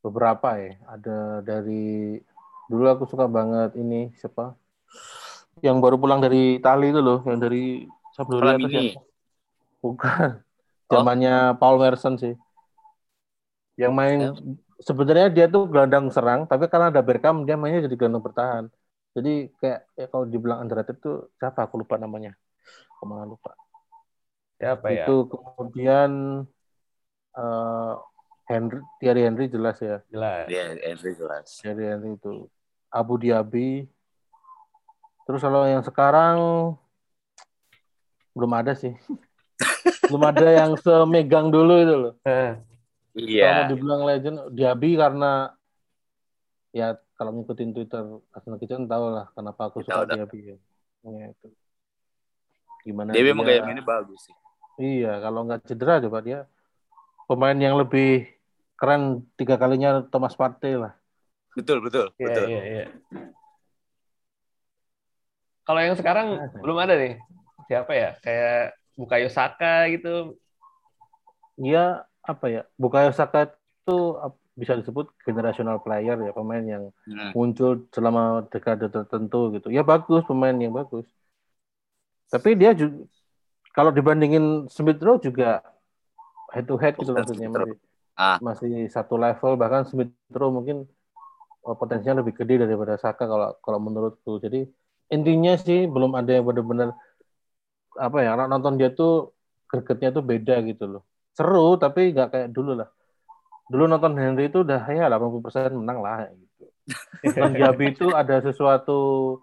Beberapa 0.01 0.57
ya. 0.57 0.73
Ada 0.89 1.45
dari 1.45 2.17
Dulu 2.67 2.83
aku 2.87 3.03
suka 3.07 3.25
banget 3.31 3.75
ini 3.79 4.11
siapa? 4.19 4.55
Yang 5.63 5.77
baru 5.81 5.95
pulang 5.97 6.19
dari 6.21 6.59
Itali 6.59 6.93
itu 6.93 7.01
loh, 7.01 7.23
yang 7.25 7.39
dari 7.39 7.87
Sampdoria 8.13 8.59
itu 8.59 8.67
siapa? 8.69 9.01
Bukan. 9.81 10.29
Oh. 10.87 11.03
Zamannya 11.03 11.59
Paul 11.59 11.83
Merson 11.83 12.15
sih. 12.15 12.35
Yang 13.75 13.93
main 13.93 14.17
ya. 14.19 14.31
sebenarnya 14.81 15.27
dia 15.29 15.45
tuh 15.51 15.67
gelandang 15.67 16.07
serang, 16.09 16.47
tapi 16.47 16.71
karena 16.71 16.89
ada 16.89 17.03
Bergkamp 17.03 17.43
dia 17.43 17.59
mainnya 17.59 17.85
jadi 17.85 17.95
gelandang 17.99 18.23
bertahan. 18.23 18.63
Jadi 19.17 19.49
kayak 19.57 19.81
ya 19.97 20.05
kalau 20.13 20.25
dibilang 20.29 20.61
underrated 20.61 21.01
tuh 21.01 21.33
siapa 21.41 21.65
aku 21.65 21.81
lupa 21.81 21.97
namanya. 21.97 22.37
Ke 22.97 23.03
mana 23.03 23.25
lupa. 23.25 23.53
Siapa 24.57 24.89
ya? 24.93 25.05
Itu 25.05 25.29
kemudian 25.29 26.41
uh, 27.37 27.93
Henry 28.47 28.81
Thierry 29.01 29.21
Henry 29.25 29.45
jelas 29.51 29.77
ya. 29.81 30.01
Jelas. 30.09 30.45
Iya, 30.49 30.63
Henry 30.81 31.11
jelas. 31.17 31.45
Thierry 31.61 31.85
Henry 31.93 32.17
itu 32.17 32.49
Abu 32.91 33.19
Dhabi. 33.19 33.85
Terus 35.27 35.41
kalau 35.43 35.67
yang 35.67 35.83
sekarang 35.83 36.37
belum 38.31 38.51
ada 38.53 38.73
sih. 38.77 38.95
belum 40.09 40.23
ada 40.23 40.47
yang 40.47 40.71
semegang 40.79 41.51
dulu 41.51 41.73
itu 41.81 41.95
loh. 41.95 42.13
Iya. 43.17 43.43
Kalau 43.49 43.63
dibilang 43.73 44.01
legend, 44.05 44.37
Diaby 44.53 44.93
karena 44.93 45.49
ya 46.69 46.93
kalau 47.17 47.33
ngikutin 47.33 47.73
Twitter 47.73 48.03
Arsenal 48.29 48.61
Kitchen 48.61 48.85
tahu 48.85 49.09
lah 49.09 49.25
kenapa 49.33 49.73
aku 49.73 49.81
suka 49.81 50.05
Diaby 50.05 50.53
ya. 50.53 50.57
ya 51.01 51.25
itu. 51.33 51.47
Gimana 52.85 53.11
Diaby 53.11 53.33
emang 53.33 53.45
gaya 53.49 53.65
mainnya 53.65 53.81
bagus 53.81 54.21
sih. 54.29 54.35
Iya, 54.77 55.17
kalau 55.25 55.49
nggak 55.49 55.65
cedera 55.65 55.97
coba 56.05 56.21
dia 56.21 56.45
pemain 57.25 57.57
yang 57.57 57.75
lebih 57.81 58.29
keren 58.77 59.25
tiga 59.33 59.57
kalinya 59.57 60.05
Thomas 60.05 60.37
Partey 60.37 60.77
lah. 60.77 60.93
Betul, 61.57 61.81
betul, 61.81 62.13
iya, 62.21 62.25
betul. 62.29 62.45
Iya, 62.45 62.61
iya. 62.69 62.85
Kalau 65.65 65.81
yang 65.81 65.97
sekarang 65.97 66.27
nah, 66.37 66.61
belum 66.61 66.77
ada 66.77 66.93
nih. 66.95 67.17
Siapa 67.65 67.91
ya? 67.97 68.09
Kayak 68.21 68.77
Bukayo 68.93 69.27
Saka 69.33 69.89
gitu. 69.89 70.37
Iya, 71.57 72.05
apa 72.27 72.45
ya 72.51 72.61
Bukayo 72.77 73.09
Saka 73.15 73.49
itu 73.49 73.97
bisa 74.57 74.73
disebut 74.73 75.13
generational 75.23 75.79
player 75.79 76.17
ya 76.17 76.33
pemain 76.33 76.65
yang 76.65 76.83
hmm. 77.05 77.31
muncul 77.37 77.85
selama 77.93 78.43
dekade 78.49 78.89
tertentu 78.89 79.53
gitu 79.53 79.69
ya 79.69 79.85
bagus 79.85 80.25
pemain 80.25 80.57
yang 80.57 80.73
bagus 80.73 81.05
tapi 82.27 82.57
dia 82.57 82.73
juga 82.73 83.05
kalau 83.71 83.93
dibandingin 83.93 84.65
Smith 84.73 84.97
Rowe 84.97 85.21
juga 85.21 85.61
head 86.49 86.65
to 86.65 86.73
head 86.81 86.97
gitu 86.97 87.13
maksudnya 87.13 87.53
masih, 87.53 87.77
ah. 88.17 88.37
masih 88.41 88.73
satu 88.89 89.13
level 89.13 89.53
bahkan 89.61 89.85
Smith 89.85 90.09
Rowe 90.33 90.49
mungkin 90.49 90.89
potensinya 91.75 92.23
lebih 92.23 92.37
gede 92.37 92.63
daripada 92.63 92.95
Saka 92.95 93.27
kalau 93.27 93.57
kalau 93.59 93.79
menurutku. 93.83 94.39
Jadi 94.39 94.63
intinya 95.11 95.57
sih 95.59 95.89
belum 95.89 96.15
ada 96.15 96.31
yang 96.39 96.45
benar-benar 96.47 96.95
apa 97.97 98.17
ya 98.21 98.37
nonton 98.37 98.77
dia 98.77 98.93
tuh 98.93 99.33
gregetnya 99.67 100.15
tuh 100.15 100.23
beda 100.23 100.63
gitu 100.63 100.85
loh. 100.87 101.03
Seru 101.35 101.75
tapi 101.75 102.15
nggak 102.15 102.29
kayak 102.31 102.49
dulu 102.55 102.79
lah. 102.79 102.87
Dulu 103.67 103.83
nonton 103.83 104.15
Henry 104.15 104.47
itu 104.47 104.63
udah 104.63 104.87
ya 104.87 105.11
80% 105.11 105.75
menang 105.75 105.99
lah 105.99 106.31
gitu. 106.31 106.71
Nonton 107.35 107.51
Diaby 107.51 107.91
itu 107.91 108.07
ada 108.15 108.39
sesuatu 108.39 109.35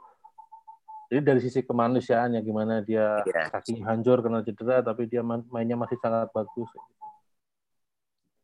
jadi 1.12 1.20
dari 1.20 1.40
sisi 1.44 1.60
kemanusiaannya 1.62 2.40
gimana 2.42 2.80
dia 2.82 3.22
yeah. 3.28 3.46
kaki 3.52 3.84
hancur 3.84 4.18
karena 4.24 4.42
cedera 4.42 4.82
tapi 4.82 5.06
dia 5.06 5.22
mainnya 5.22 5.78
masih 5.78 5.94
sangat 6.00 6.32
bagus 6.34 6.66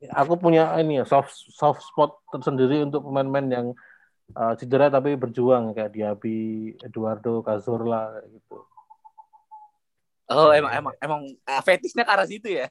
aku 0.09 0.41
punya 0.41 0.73
ini 0.81 1.03
ya 1.03 1.05
soft 1.05 1.37
soft 1.53 1.85
spot 1.85 2.25
tersendiri 2.33 2.81
untuk 2.81 3.05
pemain-pemain 3.05 3.49
yang 3.53 3.67
uh, 4.33 4.57
cedera 4.57 4.89
tapi 4.89 5.19
berjuang 5.21 5.77
kayak 5.77 5.93
Diaby, 5.93 6.73
Eduardo 6.81 7.45
Cazorla 7.45 8.25
gitu. 8.33 8.65
Oh 10.31 10.55
emang 10.55 10.73
emang 10.73 10.95
emang 11.03 11.21
uh, 11.45 11.63
fetisnya 11.67 12.07
ke 12.07 12.13
arah 12.15 12.25
situ 12.25 12.49
ya? 12.49 12.71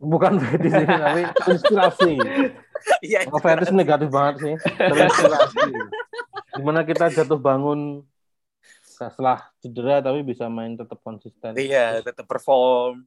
bukan 0.00 0.40
fetish 0.40 0.72
ini 0.72 0.96
tapi 1.04 1.22
inspirasi. 1.52 2.12
Iya. 3.04 3.28
Kalau 3.28 3.40
fetish 3.44 3.72
negatif 3.76 4.08
banget 4.08 4.34
sih. 4.40 4.54
Terinspirasi. 4.90 5.70
Gimana 6.56 6.80
kita 6.88 7.12
jatuh 7.12 7.36
bangun 7.36 8.00
setelah 8.80 9.48
cedera 9.60 10.00
tapi 10.00 10.24
bisa 10.24 10.48
main 10.48 10.74
tetap 10.74 10.98
konsisten. 11.04 11.52
Iya, 11.54 12.00
tetap 12.00 12.24
perform. 12.24 13.04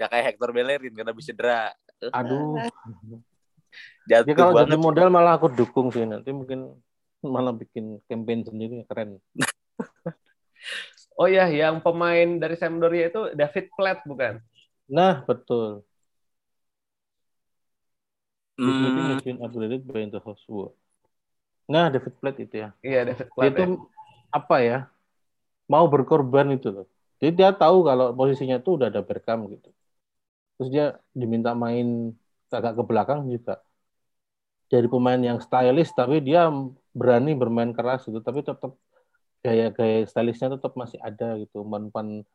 Ya 0.00 0.08
kayak 0.08 0.34
Hector 0.34 0.50
Bellerin 0.56 0.92
karena 0.96 1.12
bisa 1.12 1.36
cedera. 1.36 1.76
Aduh. 2.12 2.60
Jatuh 4.06 4.30
ya 4.30 4.34
kalau 4.38 4.52
banget. 4.54 4.70
jadi 4.70 4.76
model 4.78 5.08
malah 5.10 5.34
aku 5.34 5.50
dukung 5.50 5.90
sih 5.90 6.06
nanti 6.06 6.30
mungkin 6.30 6.78
malah 7.26 7.50
bikin 7.50 7.98
campaign 8.06 8.46
sendiri 8.46 8.86
keren. 8.86 9.18
oh 11.20 11.26
ya, 11.26 11.50
yang 11.50 11.82
pemain 11.82 12.38
dari 12.38 12.54
Sampdoria 12.54 13.10
itu 13.10 13.34
David 13.34 13.66
Platt 13.74 14.06
bukan? 14.06 14.38
Nah, 14.86 15.26
betul. 15.26 15.82
Upgraded 18.56 19.84
by 19.84 20.08
the 20.08 20.20
house 20.22 20.46
Nah, 21.66 21.90
David 21.90 22.14
Platt 22.22 22.36
itu 22.38 22.62
ya. 22.62 22.70
Iya, 22.80 23.10
David 23.10 23.28
Platt. 23.34 23.52
Itu 23.52 23.62
ya. 23.66 23.76
apa 24.30 24.56
ya? 24.62 24.78
Mau 25.66 25.90
berkorban 25.90 26.54
itu 26.54 26.70
loh. 26.70 26.86
Jadi 27.18 27.42
dia 27.42 27.50
tahu 27.50 27.82
kalau 27.82 28.14
posisinya 28.14 28.62
tuh 28.62 28.78
udah 28.80 28.86
ada 28.86 29.02
berkam 29.02 29.50
gitu. 29.50 29.74
Terus 30.56 30.68
dia 30.72 30.86
diminta 31.12 31.52
main 31.52 32.12
agak 32.50 32.72
ke 32.78 32.82
belakang 32.88 33.28
juga. 33.28 33.60
Jadi 34.72 34.86
pemain 34.90 35.20
yang 35.20 35.38
stylish 35.38 35.92
tapi 35.94 36.18
dia 36.24 36.50
berani 36.96 37.36
bermain 37.38 37.70
keras 37.76 38.08
gitu. 38.08 38.18
Tapi 38.18 38.42
tetap 38.42 38.74
gaya-gaya 39.44 40.02
stylishnya 40.10 40.58
tetap 40.58 40.72
masih 40.74 40.98
ada 41.04 41.38
gitu. 41.38 41.62
Umpan-umpan 41.62 42.26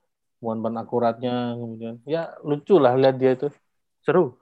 umpan 0.41 0.73
akuratnya 0.81 1.53
kemudian 1.53 2.01
ya 2.10 2.34
lucu 2.41 2.81
lah 2.81 2.97
lihat 2.97 3.21
dia 3.21 3.38
itu 3.38 3.53
seru 4.01 4.34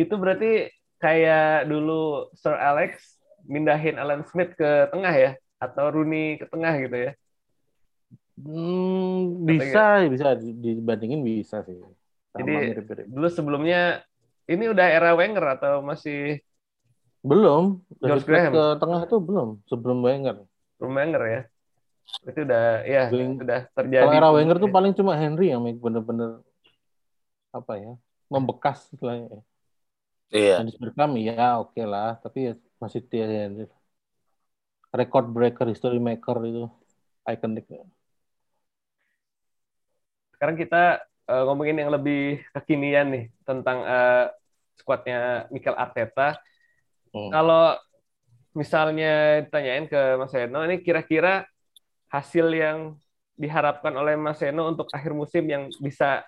itu 0.00 0.14
berarti 0.16 0.72
kayak 0.96 1.68
dulu 1.68 2.32
Sir 2.32 2.56
Alex 2.56 3.20
mindahin 3.44 4.00
Alan 4.00 4.24
Smith 4.24 4.56
ke 4.56 4.88
tengah 4.88 5.12
ya 5.12 5.30
atau 5.60 5.92
Rooney 5.92 6.40
ke 6.40 6.48
tengah 6.48 6.74
gitu 6.80 6.96
ya 6.96 7.12
hmm, 8.40 9.44
bisa 9.44 9.84
gitu? 10.04 10.12
bisa 10.16 10.28
dibandingin 10.38 11.20
bisa 11.24 11.64
sih 11.64 11.76
Sama 12.32 12.40
jadi 12.40 12.52
mirip 12.72 12.84
-mirip. 12.88 13.06
dulu 13.08 13.28
sebelumnya 13.32 14.04
ini 14.46 14.64
udah 14.70 14.86
era 14.86 15.12
Wenger 15.16 15.44
atau 15.60 15.82
masih 15.82 16.40
belum 17.26 17.82
George 17.98 18.24
Graham 18.28 18.52
ke 18.54 18.64
tengah 18.78 19.00
itu 19.02 19.16
belum 19.18 19.48
sebelum 19.66 19.98
Wenger 20.04 20.36
sebelum 20.78 20.92
Wenger 20.94 21.22
ya 21.26 21.42
itu 22.26 22.40
udah 22.46 22.66
ya 22.86 23.02
Bling. 23.10 23.34
sudah 23.42 23.60
terjadi. 23.74 24.02
Kalau 24.06 24.14
era 24.14 24.30
Wenger 24.30 24.56
tuh 24.62 24.70
paling 24.70 24.92
cuma 24.94 25.18
Henry 25.18 25.50
yang 25.50 25.62
bener-bener 25.62 26.42
apa 27.50 27.72
ya 27.78 27.92
membekas 28.30 28.90
istilahnya. 28.94 29.42
Iya. 30.30 30.62
Dennis 30.62 30.78
Bergkamp 30.78 31.14
ya 31.18 31.62
oke 31.62 31.74
okay 31.74 31.86
lah, 31.86 32.18
tapi 32.18 32.50
ya 32.50 32.52
masih 32.82 33.00
dia 33.06 33.26
Henry. 33.26 33.66
Record 34.94 35.26
breaker, 35.30 35.66
history 35.70 35.98
maker 36.00 36.36
itu 36.46 36.64
ikonik. 37.26 37.66
Sekarang 40.36 40.56
kita 40.60 41.00
uh, 41.32 41.42
ngomongin 41.48 41.80
yang 41.80 41.90
lebih 41.90 42.44
kekinian 42.52 43.08
nih 43.08 43.24
tentang 43.48 43.80
uh, 43.82 44.28
skuadnya 44.76 45.48
Mikel 45.48 45.72
Arteta. 45.72 46.36
Hmm. 47.10 47.32
Kalau 47.32 47.80
misalnya 48.52 49.40
ditanyain 49.48 49.88
ke 49.88 50.20
Mas 50.20 50.36
Eno, 50.36 50.60
ini 50.68 50.84
kira-kira 50.84 51.48
hasil 52.12 52.52
yang 52.52 53.00
diharapkan 53.36 53.92
oleh 53.96 54.16
Mas 54.16 54.40
Seno 54.40 54.68
untuk 54.68 54.88
akhir 54.92 55.12
musim 55.12 55.44
yang 55.44 55.68
bisa 55.80 56.24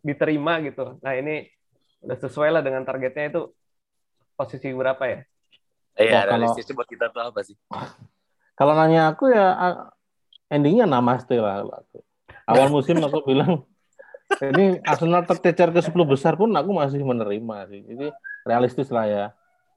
diterima 0.00 0.60
gitu. 0.64 0.96
Nah 1.04 1.12
ini 1.12 1.44
udah 2.04 2.16
sesuai 2.16 2.52
lah 2.52 2.62
dengan 2.64 2.84
targetnya 2.88 3.28
itu 3.28 3.52
posisi 4.32 4.72
berapa 4.72 5.04
ya? 5.04 5.20
Iya, 5.98 6.30
kalau, 6.30 6.54
buat 6.54 6.88
kita 6.88 7.10
tuh 7.10 7.22
apa 7.26 7.40
sih? 7.42 7.58
Kalau 8.54 8.72
nanya 8.78 9.10
aku 9.10 9.28
ya 9.34 9.56
endingnya 10.46 10.86
namaste 10.86 11.36
lah. 11.36 11.66
Awal 12.48 12.72
musim 12.72 12.96
aku 13.04 13.20
bilang 13.28 13.68
ini 14.40 14.80
Arsenal 14.84 15.24
tercecer 15.28 15.68
ke 15.68 15.80
10 15.84 15.92
besar 16.08 16.36
pun 16.40 16.48
aku 16.56 16.70
masih 16.72 17.04
menerima 17.04 17.56
sih. 17.68 17.80
Jadi 17.84 18.06
realistis 18.48 18.88
lah 18.88 19.04
ya. 19.04 19.26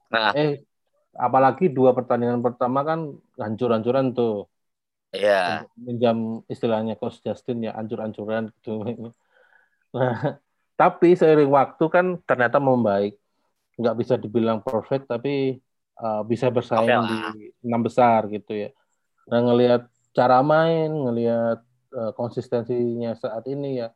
Nah. 0.08 0.32
Eh 0.32 0.64
apalagi 1.12 1.68
dua 1.68 1.92
pertandingan 1.92 2.40
pertama 2.40 2.80
kan 2.84 3.12
hancur-hancuran 3.36 4.16
tuh. 4.16 4.48
Iya. 5.12 5.68
Minjam 5.76 6.40
istilahnya 6.48 6.96
Coach 6.96 7.20
Justin 7.20 7.68
ya 7.68 7.76
ancur-ancuran 7.76 8.48
gitu. 8.56 8.80
Nah, 9.92 10.40
tapi 10.80 11.12
seiring 11.12 11.52
waktu 11.52 11.84
kan 11.92 12.06
ternyata 12.24 12.56
membaik. 12.56 13.20
Nggak 13.76 13.96
bisa 14.00 14.14
dibilang 14.16 14.64
perfect 14.64 15.08
tapi 15.08 15.60
uh, 16.00 16.24
bisa 16.24 16.48
bersaing 16.48 16.88
okay 16.88 17.12
di 17.36 17.52
enam 17.60 17.84
besar 17.84 18.24
gitu 18.32 18.56
ya. 18.56 18.70
Nah 19.28 19.38
ngelihat 19.44 19.88
cara 20.16 20.40
main, 20.40 20.88
ngelihat 20.88 21.60
uh, 21.92 22.12
konsistensinya 22.16 23.14
saat 23.16 23.44
ini 23.46 23.84
ya, 23.84 23.88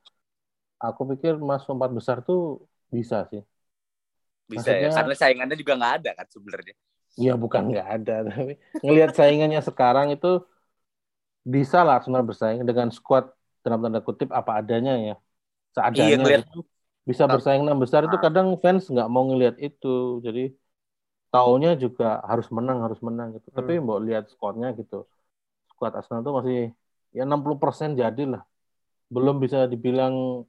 aku 0.81 1.17
pikir 1.17 1.41
mas 1.41 1.65
empat 1.67 1.91
besar 1.93 2.23
tuh 2.23 2.65
bisa 2.93 3.27
sih. 3.33 3.43
Bisa 4.47 4.71
ya? 4.71 4.87
Maksudnya, 4.87 4.91
ya, 4.93 4.97
karena 5.03 5.15
saingannya 5.17 5.57
juga 5.59 5.73
nggak 5.75 5.95
ada 6.03 6.11
kan 6.15 6.27
sebenarnya. 6.31 6.75
Iya 7.17 7.33
bukan 7.41 7.63
nggak 7.73 7.89
ada, 7.89 8.15
tapi 8.29 8.53
ngelihat 8.85 9.11
saingannya 9.17 9.61
sekarang 9.65 10.13
itu 10.13 10.45
bisa 11.47 11.81
lah 11.81 12.03
Arsenal 12.03 12.27
bersaing 12.27 12.61
dengan 12.67 12.93
skuad 12.93 13.33
dalam 13.65 13.81
tanda 13.81 14.03
kutip 14.03 14.35
apa 14.35 14.59
adanya 14.63 14.99
ya 14.99 15.17
seadanya 15.71 16.27
iya, 16.27 16.39
gitu. 16.43 16.67
bisa 17.07 17.23
bersaing 17.31 17.63
enam 17.63 17.79
besar 17.79 18.03
itu 18.07 18.19
kadang 18.19 18.59
fans 18.59 18.91
nggak 18.91 19.07
mau 19.07 19.23
ngelihat 19.31 19.57
itu 19.63 20.19
jadi 20.27 20.51
taunya 21.31 21.77
juga 21.77 22.25
harus 22.25 22.49
menang 22.49 22.79
harus 22.81 23.01
menang 23.05 23.37
gitu. 23.37 23.49
Hmm. 23.53 23.57
Tapi 23.61 23.73
mau 23.83 23.99
lihat 24.01 24.33
skornya 24.33 24.73
gitu. 24.81 25.05
Skuad 25.71 25.93
Arsenal 25.93 26.25
tuh 26.25 26.35
masih 26.41 26.59
ya 27.16 27.22
60% 27.29 27.90
jadi 28.02 28.22
lah. 28.33 28.42
Belum 29.14 29.37
bisa 29.44 29.59
dibilang 29.72 30.44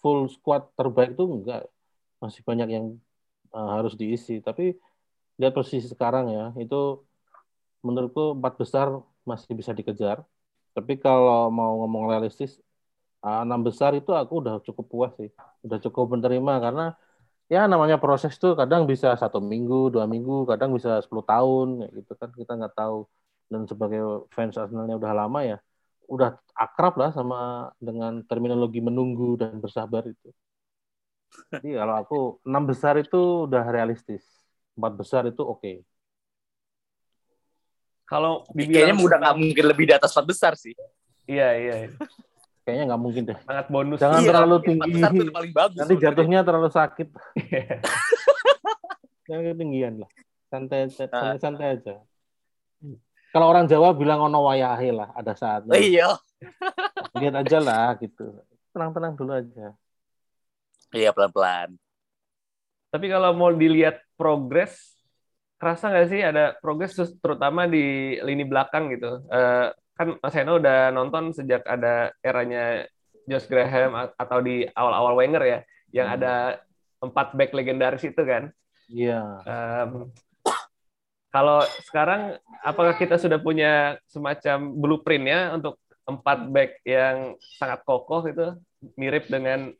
full 0.00 0.20
squad 0.34 0.62
terbaik 0.78 1.10
tuh 1.18 1.26
enggak. 1.36 1.62
Masih 2.22 2.42
banyak 2.48 2.68
yang 2.76 2.86
uh, 3.56 3.68
harus 3.80 3.94
diisi. 4.00 4.34
Tapi 4.44 4.76
lihat 5.40 5.52
posisi 5.56 5.86
sekarang 5.88 6.24
ya, 6.36 6.44
itu 6.62 6.76
menurutku 7.86 8.36
empat 8.38 8.54
besar 8.60 8.86
masih 9.30 9.52
bisa 9.60 9.72
dikejar. 9.78 10.18
Tapi 10.76 10.92
kalau 11.00 11.48
mau 11.50 11.72
ngomong 11.84 12.04
realistis, 12.10 12.58
uh, 13.24 13.42
enam 13.46 13.60
besar 13.66 13.90
itu 14.00 14.10
aku 14.14 14.32
udah 14.42 14.54
cukup 14.66 14.84
puas 14.92 15.12
sih. 15.20 15.30
Udah 15.64 15.78
cukup 15.84 16.04
menerima 16.18 16.54
karena 16.64 16.84
ya 17.48 17.64
namanya 17.72 17.96
proses 18.02 18.36
tuh 18.42 18.52
kadang 18.60 18.84
bisa 18.90 19.16
satu 19.16 19.38
minggu, 19.40 19.88
dua 19.94 20.04
minggu, 20.04 20.44
kadang 20.50 20.70
bisa 20.76 21.00
10 21.04 21.24
tahun, 21.24 21.68
ya 21.82 21.88
gitu 21.98 22.12
kan 22.20 22.30
kita 22.34 22.52
nggak 22.58 22.74
tahu. 22.76 22.98
Dan 23.48 23.64
sebagai 23.70 24.28
fans 24.34 24.54
Arsenalnya 24.60 24.96
udah 25.00 25.12
lama 25.16 25.40
ya, 25.40 25.56
udah 26.08 26.40
akrab 26.56 26.96
lah 26.96 27.10
sama 27.12 27.70
dengan 27.76 28.24
terminologi 28.24 28.80
menunggu 28.80 29.36
dan 29.36 29.60
bersabar 29.60 30.08
itu. 30.08 30.32
Jadi 31.52 31.76
kalau 31.76 31.94
aku 32.00 32.20
enam 32.48 32.64
besar 32.64 32.96
itu 32.96 33.44
udah 33.44 33.64
realistis, 33.68 34.24
empat 34.74 34.92
besar 34.96 35.22
itu 35.28 35.44
oke. 35.44 35.60
Okay. 35.60 35.76
Kalau 38.08 38.48
kayaknya 38.56 38.96
udah 38.96 39.18
nggak 39.20 39.36
mungkin 39.36 39.64
lebih 39.68 39.84
di 39.92 39.94
atas 39.94 40.16
empat 40.16 40.26
besar 40.32 40.52
sih. 40.56 40.72
Iya 41.28 41.48
iya. 41.60 41.74
Kayaknya 42.64 42.84
nggak 42.88 43.02
mungkin 43.04 43.22
deh. 43.28 43.38
Sangat 43.44 43.66
bonus. 43.68 43.98
Jangan 44.00 44.20
iya, 44.24 44.28
terlalu 44.32 44.56
tinggi. 44.64 45.00
Paling 45.28 45.52
bagus, 45.52 45.78
Nanti 45.84 45.94
jatuhnya 46.00 46.40
terlalu 46.40 46.68
sakit. 46.72 47.08
Jangan 49.28 49.44
ketinggian 49.52 49.94
lah. 50.00 50.10
Santai, 50.48 50.88
santai, 50.88 51.20
nah. 51.20 51.36
santai 51.36 51.66
aja. 51.76 52.00
Kalau 53.28 53.46
orang 53.52 53.68
Jawa 53.68 53.92
bilang 53.92 54.24
ono 54.24 54.40
wayahe 54.48 54.88
lah, 54.88 55.12
ada 55.12 55.36
saatnya. 55.36 55.76
Oh, 55.76 55.80
iya. 55.80 56.16
Lihat 57.18 57.34
aja 57.44 57.58
lah 57.60 57.92
gitu. 58.00 58.40
Tenang-tenang 58.72 59.12
dulu 59.18 59.32
aja. 59.36 59.76
Iya 60.94 61.12
pelan-pelan. 61.12 61.76
Tapi 62.88 63.06
kalau 63.12 63.36
mau 63.36 63.52
dilihat 63.52 64.00
progres, 64.16 64.96
kerasa 65.60 65.92
nggak 65.92 66.08
sih 66.08 66.20
ada 66.24 66.56
progres 66.56 66.96
terutama 67.20 67.68
di 67.68 68.16
lini 68.24 68.48
belakang 68.48 68.88
gitu? 68.96 69.20
Uh, 69.28 69.68
kan 69.92 70.16
Mas 70.24 70.32
Heno 70.32 70.56
udah 70.56 70.88
nonton 70.94 71.36
sejak 71.36 71.68
ada 71.68 72.14
eranya 72.24 72.88
Josh 73.28 73.44
Graham 73.44 74.08
atau 74.16 74.38
di 74.40 74.64
awal-awal 74.72 75.20
Wenger 75.20 75.44
ya, 75.44 75.60
yang 75.92 76.08
hmm. 76.08 76.16
ada 76.16 76.34
empat 77.04 77.36
back 77.36 77.52
legendaris 77.52 78.08
itu 78.08 78.22
kan. 78.24 78.48
Iya. 78.88 79.44
Yeah. 79.44 79.84
Um, 79.84 80.08
kalau 81.28 81.60
sekarang, 81.84 82.40
apakah 82.64 82.96
kita 82.96 83.20
sudah 83.20 83.36
punya 83.36 84.00
semacam 84.08 84.72
blueprintnya 84.74 85.52
untuk 85.54 85.76
empat 86.08 86.48
back 86.48 86.70
yang 86.88 87.36
sangat 87.60 87.84
kokoh 87.84 88.24
itu, 88.24 88.56
mirip 88.96 89.28
dengan 89.28 89.72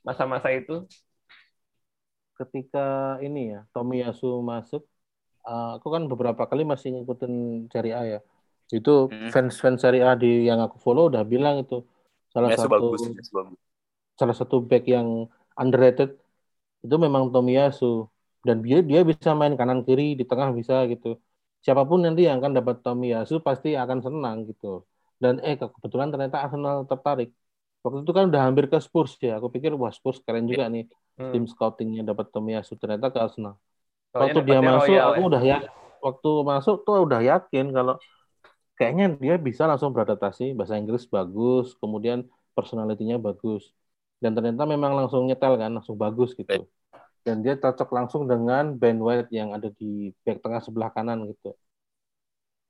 masa-masa 0.00 0.48
itu? 0.52 0.88
Ketika 2.36 3.16
ini 3.20 3.56
ya, 3.56 3.64
Tomiyasu 3.72 4.40
masuk, 4.40 4.84
uh, 5.46 5.78
aku 5.80 5.88
kan 5.88 6.04
beberapa 6.08 6.44
kali 6.44 6.66
masih 6.66 6.96
ngikutin 6.96 7.66
Serie 7.70 7.96
A 7.96 8.02
ya 8.04 8.20
itu 8.74 9.06
hmm. 9.06 9.30
fans-fans 9.30 9.78
Serie 9.78 10.02
A 10.02 10.18
di 10.18 10.50
yang 10.50 10.58
aku 10.58 10.82
follow 10.82 11.06
udah 11.06 11.22
bilang 11.22 11.62
itu 11.62 11.86
salah 12.34 12.50
ya, 12.50 12.58
satu 12.58 12.90
bagus, 12.90 13.00
salah 14.18 14.34
satu 14.34 14.58
back 14.58 14.90
yang 14.90 15.30
underrated 15.54 16.18
itu 16.82 16.96
memang 16.98 17.30
Tomiyasu 17.30 18.10
dan 18.46 18.62
dia 18.62 18.78
dia 18.90 19.00
bisa 19.02 19.34
main 19.34 19.54
kanan 19.58 19.82
kiri 19.86 20.14
di 20.14 20.24
tengah 20.30 20.54
bisa 20.54 20.86
gitu. 20.92 21.18
Siapa 21.64 21.82
pun 21.82 21.98
nanti 22.06 22.22
yang 22.28 22.38
akan 22.38 22.52
dapat 22.54 22.76
Tomiyasu 22.86 23.42
pasti 23.42 23.74
akan 23.74 23.98
senang 24.06 24.36
gitu. 24.46 24.86
Dan 25.18 25.42
eh 25.42 25.58
kebetulan 25.58 26.08
ternyata 26.14 26.46
Arsenal 26.46 26.86
tertarik. 26.86 27.34
Waktu 27.82 28.06
itu 28.06 28.12
kan 28.14 28.24
udah 28.30 28.42
hampir 28.46 28.70
ke 28.70 28.78
Spurs 28.78 29.18
ya. 29.18 29.42
Aku 29.42 29.50
pikir 29.50 29.74
wah 29.74 29.90
Spurs 29.90 30.22
keren 30.22 30.46
juga 30.46 30.70
nih 30.70 30.86
hmm. 31.18 31.32
tim 31.34 31.44
scoutingnya 31.50 32.02
dapat 32.06 32.30
Tomiyasu 32.30 32.78
ternyata 32.78 33.10
ke 33.10 33.18
Arsenal. 33.18 33.58
Waktu 34.14 34.38
dia 34.46 34.60
masuk 34.62 34.94
Royal, 34.94 35.08
aku 35.12 35.20
ya. 35.20 35.26
udah 35.26 35.42
ya 35.42 35.58
waktu 36.00 36.30
masuk 36.46 36.76
tuh 36.86 37.02
udah 37.02 37.20
yakin 37.20 37.74
kalau 37.74 37.94
kayaknya 38.78 39.18
dia 39.18 39.34
bisa 39.36 39.66
langsung 39.66 39.90
beradaptasi. 39.90 40.54
Bahasa 40.54 40.78
Inggris 40.78 41.02
bagus 41.10 41.74
kemudian 41.82 42.22
personalitinya 42.54 43.18
bagus. 43.18 43.74
Dan 44.22 44.32
ternyata 44.32 44.64
memang 44.64 44.94
langsung 44.94 45.26
nyetel 45.26 45.58
kan 45.58 45.74
langsung 45.74 45.98
bagus 45.98 46.32
gitu 46.32 46.64
dan 47.26 47.42
dia 47.42 47.58
cocok 47.58 47.90
langsung 47.90 48.30
dengan 48.30 48.78
Ben 48.78 49.02
White 49.02 49.34
yang 49.34 49.50
ada 49.50 49.66
di 49.74 50.14
back 50.22 50.46
tengah 50.46 50.62
sebelah 50.62 50.94
kanan 50.94 51.26
gitu. 51.26 51.50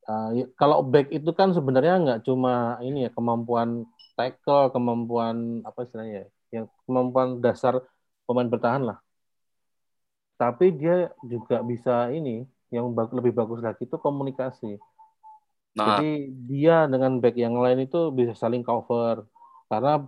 Uh, 0.08 0.48
kalau 0.56 0.80
back 0.80 1.12
itu 1.12 1.28
kan 1.36 1.52
sebenarnya 1.52 2.00
nggak 2.00 2.20
cuma 2.24 2.80
ini 2.80 3.04
ya 3.04 3.10
kemampuan 3.12 3.84
tackle 4.16 4.72
kemampuan 4.72 5.60
apa 5.66 5.84
istilahnya 5.84 6.24
ya 6.24 6.26
yang 6.56 6.64
kemampuan 6.88 7.44
dasar 7.44 7.84
pemain 8.24 8.48
bertahan 8.48 8.88
lah. 8.88 8.98
Tapi 10.40 10.72
dia 10.72 11.12
juga 11.20 11.60
bisa 11.60 12.08
ini 12.08 12.48
yang 12.72 12.96
lebih 12.96 13.36
bagus 13.36 13.60
lagi 13.60 13.84
itu 13.84 14.00
komunikasi. 14.00 14.80
Nah. 15.76 16.00
Jadi 16.00 16.32
dia 16.48 16.88
dengan 16.88 17.20
back 17.20 17.36
yang 17.36 17.60
lain 17.60 17.84
itu 17.84 18.08
bisa 18.08 18.32
saling 18.32 18.64
cover. 18.64 19.28
Karena 19.68 20.00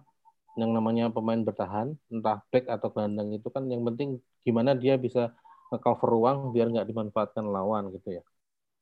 yang 0.58 0.74
namanya 0.74 1.08
pemain 1.14 1.38
bertahan 1.38 1.94
entah 2.10 2.42
back 2.50 2.66
atau 2.66 2.90
gelandang 2.90 3.30
itu 3.30 3.48
kan 3.48 3.64
yang 3.70 3.86
penting 3.86 4.18
gimana 4.42 4.74
dia 4.74 4.98
bisa 4.98 5.30
cover 5.70 6.08
ruang 6.10 6.50
biar 6.50 6.66
nggak 6.72 6.88
dimanfaatkan 6.90 7.44
lawan 7.46 7.94
gitu 7.94 8.18
ya. 8.18 8.22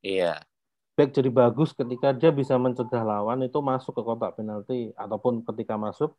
Iya. 0.00 0.32
Back 0.96 1.12
jadi 1.12 1.28
bagus 1.28 1.76
ketika 1.76 2.16
dia 2.16 2.32
bisa 2.32 2.56
mencegah 2.56 3.04
lawan 3.04 3.44
itu 3.44 3.58
masuk 3.60 3.92
ke 3.92 4.02
kotak 4.02 4.40
penalti 4.40 4.96
ataupun 4.96 5.44
ketika 5.44 5.76
masuk 5.76 6.16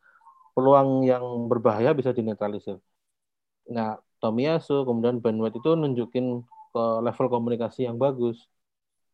peluang 0.54 1.02
yang 1.02 1.22
berbahaya 1.50 1.90
bisa 1.90 2.14
dinetralisir. 2.14 2.78
Nah, 3.68 3.98
Tomiyasu 4.22 4.86
kemudian 4.86 5.18
Ben 5.22 5.38
White 5.38 5.58
itu 5.58 5.70
nunjukin 5.74 6.42
ke 6.74 6.84
level 7.02 7.26
komunikasi 7.30 7.86
yang 7.86 7.98
bagus 7.98 8.46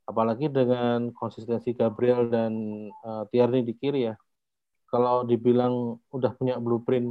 apalagi 0.05 0.53
dengan 0.53 1.13
konsistensi 1.17 1.73
Gabriel 1.73 2.29
dan 2.29 2.53
uh, 3.05 3.25
Tierney 3.33 3.65
di 3.65 3.73
kiri 3.77 4.13
ya. 4.13 4.15
Kalau 4.95 5.27
dibilang 5.27 5.99
udah 6.15 6.31
punya 6.39 6.55
blueprint 6.63 7.11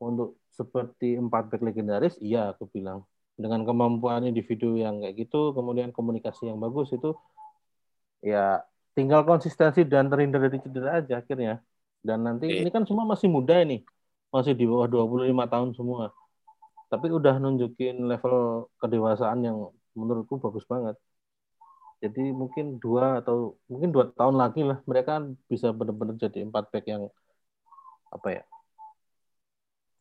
untuk 0.00 0.40
seperti 0.48 1.20
empat 1.20 1.52
back 1.52 1.60
legendaris, 1.60 2.16
iya 2.24 2.56
aku 2.56 2.64
bilang. 2.72 3.04
Dengan 3.36 3.68
kemampuan 3.68 4.24
individu 4.24 4.80
yang 4.80 5.04
kayak 5.04 5.28
gitu, 5.28 5.52
kemudian 5.52 5.92
komunikasi 5.92 6.48
yang 6.48 6.56
bagus 6.56 6.88
itu 6.96 7.12
ya 8.24 8.64
tinggal 8.96 9.24
konsistensi 9.24 9.84
dan 9.84 10.08
terhindar 10.08 10.40
dari 10.44 10.56
cedera 10.56 11.04
aja 11.04 11.20
akhirnya. 11.20 11.60
Dan 12.00 12.24
nanti 12.24 12.48
ini 12.48 12.72
kan 12.72 12.88
semua 12.88 13.04
masih 13.04 13.28
muda 13.28 13.60
ini. 13.60 13.84
Masih 14.32 14.56
di 14.56 14.64
bawah 14.64 14.88
25 14.88 15.44
tahun 15.52 15.70
semua. 15.76 16.16
Tapi 16.88 17.12
udah 17.12 17.36
nunjukin 17.36 18.08
level 18.08 18.66
kedewasaan 18.80 19.44
yang 19.44 19.68
menurutku 19.92 20.40
bagus 20.40 20.64
banget. 20.64 20.96
Jadi 22.00 22.32
mungkin 22.32 22.80
dua 22.80 23.20
atau 23.20 23.60
mungkin 23.68 23.92
dua 23.92 24.08
tahun 24.16 24.40
lagi 24.40 24.64
lah 24.64 24.80
mereka 24.88 25.20
bisa 25.44 25.68
benar-benar 25.76 26.16
jadi 26.16 26.48
empat 26.48 26.72
back 26.72 26.84
yang 26.88 27.12
apa 28.08 28.28
ya? 28.40 28.42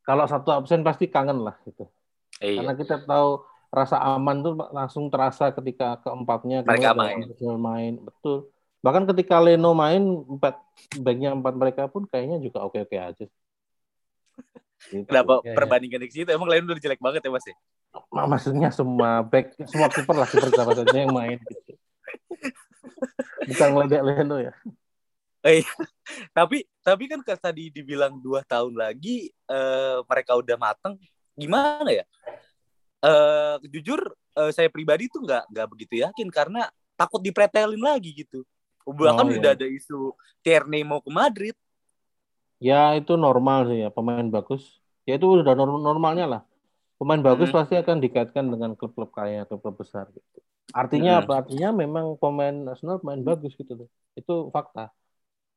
Kalau 0.07 0.25
satu 0.25 0.49
absen 0.55 0.81
pasti 0.81 1.11
kangen 1.11 1.43
lah 1.43 1.59
gitu. 1.67 1.85
Iya. 2.39 2.63
Karena 2.63 2.73
kita 2.79 3.03
tahu 3.03 3.43
rasa 3.69 4.01
aman 4.01 4.41
tuh 4.41 4.53
langsung 4.73 5.11
terasa 5.13 5.53
ketika 5.53 6.01
keempatnya 6.01 6.65
mereka 6.65 6.95
main. 6.97 7.27
main 7.59 7.93
betul. 8.01 8.49
Bahkan 8.79 9.03
ketika 9.11 9.37
Leno 9.43 9.75
main 9.75 10.01
empat 10.25 10.55
backnya 10.97 11.35
empat 11.35 11.53
mereka 11.53 11.83
pun 11.91 12.07
kayaknya 12.07 12.39
juga 12.39 12.63
oke-oke 12.63 12.95
aja. 12.95 13.27
Gitu. 14.87 15.03
Kenapa 15.03 15.43
ya, 15.43 15.53
perbandingan 15.53 15.99
ya. 15.99 16.07
di 16.07 16.13
situ? 16.15 16.29
Emang 16.31 16.47
Leno 16.47 16.71
udah 16.71 16.79
jelek 16.79 17.03
banget 17.03 17.21
ya 17.27 17.29
mas 17.29 17.45
ya? 17.45 17.55
Maksudnya 18.09 18.69
semua 18.71 19.21
back, 19.27 19.59
semua 19.67 19.91
kiper 19.91 20.15
lah 20.15 20.27
kiper 20.31 20.49
siapa 20.55 20.71
saja 20.73 20.95
yang 20.95 21.11
main. 21.11 21.37
Gitu. 21.43 21.68
Bukan 23.49 23.67
ngeledek 23.73 24.01
Leno 24.05 24.37
ya. 24.37 24.53
Eh, 25.39 25.63
tapi 26.35 26.67
tapi 26.83 27.03
kan 27.07 27.23
tadi 27.23 27.71
dibilang 27.71 28.19
dua 28.19 28.43
tahun 28.43 28.75
lagi 28.75 29.31
uh, 29.47 30.03
mereka 30.03 30.35
udah 30.35 30.57
mateng, 30.59 30.99
gimana 31.31 31.87
ya? 31.87 32.05
Uh, 32.99 33.55
jujur 33.71 34.03
uh, 34.35 34.51
saya 34.51 34.67
pribadi 34.67 35.07
tuh 35.07 35.23
nggak 35.23 35.47
nggak 35.47 35.67
begitu 35.71 36.03
yakin 36.03 36.27
karena 36.27 36.67
takut 36.99 37.23
dipretelin 37.23 37.79
lagi 37.79 38.11
gitu. 38.11 38.43
Bahkan 38.83 39.25
oh, 39.31 39.37
udah 39.39 39.53
iya. 39.55 39.59
ada 39.63 39.67
isu 39.69 40.11
Tierney 40.43 40.83
mau 40.83 40.99
ke 40.99 41.07
Madrid. 41.07 41.55
Ya 42.59 42.91
itu 42.99 43.15
normal 43.15 43.71
sih 43.71 43.87
ya 43.87 43.89
pemain 43.93 44.27
bagus. 44.27 44.83
Ya 45.07 45.15
itu 45.15 45.39
udah 45.39 45.55
normalnya 45.55 46.27
lah. 46.27 46.41
Pemain 46.99 47.23
bagus 47.23 47.47
hmm. 47.49 47.55
pasti 47.55 47.75
akan 47.79 47.97
dikaitkan 48.03 48.45
dengan 48.51 48.75
klub-klub 48.75 49.07
kaya, 49.15 49.47
klub-klub 49.47 49.79
besar 49.79 50.11
gitu. 50.11 50.43
Artinya 50.75 51.17
hmm. 51.17 51.21
apa? 51.23 51.33
Artinya 51.47 51.69
memang 51.71 52.19
pemain 52.19 52.75
Arsenal 52.75 52.99
main 53.01 53.23
bagus 53.23 53.55
gitu 53.55 53.87
tuh. 53.87 53.89
Itu 54.19 54.51
fakta. 54.51 54.91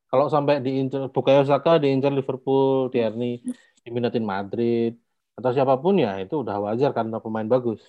Kalau 0.07 0.31
sampai 0.31 0.63
diincar 0.63 1.11
Bukayo 1.11 1.43
Saka 1.43 1.83
diincar 1.83 2.15
Liverpool, 2.15 2.93
Tierney 2.95 3.43
diminatin 3.83 4.23
Madrid 4.23 4.95
atau 5.35 5.51
siapa 5.51 5.81
pun 5.81 5.99
ya 5.99 6.21
itu 6.23 6.47
udah 6.47 6.63
wajar 6.63 6.95
karena 6.95 7.19
pemain 7.19 7.49
bagus. 7.49 7.83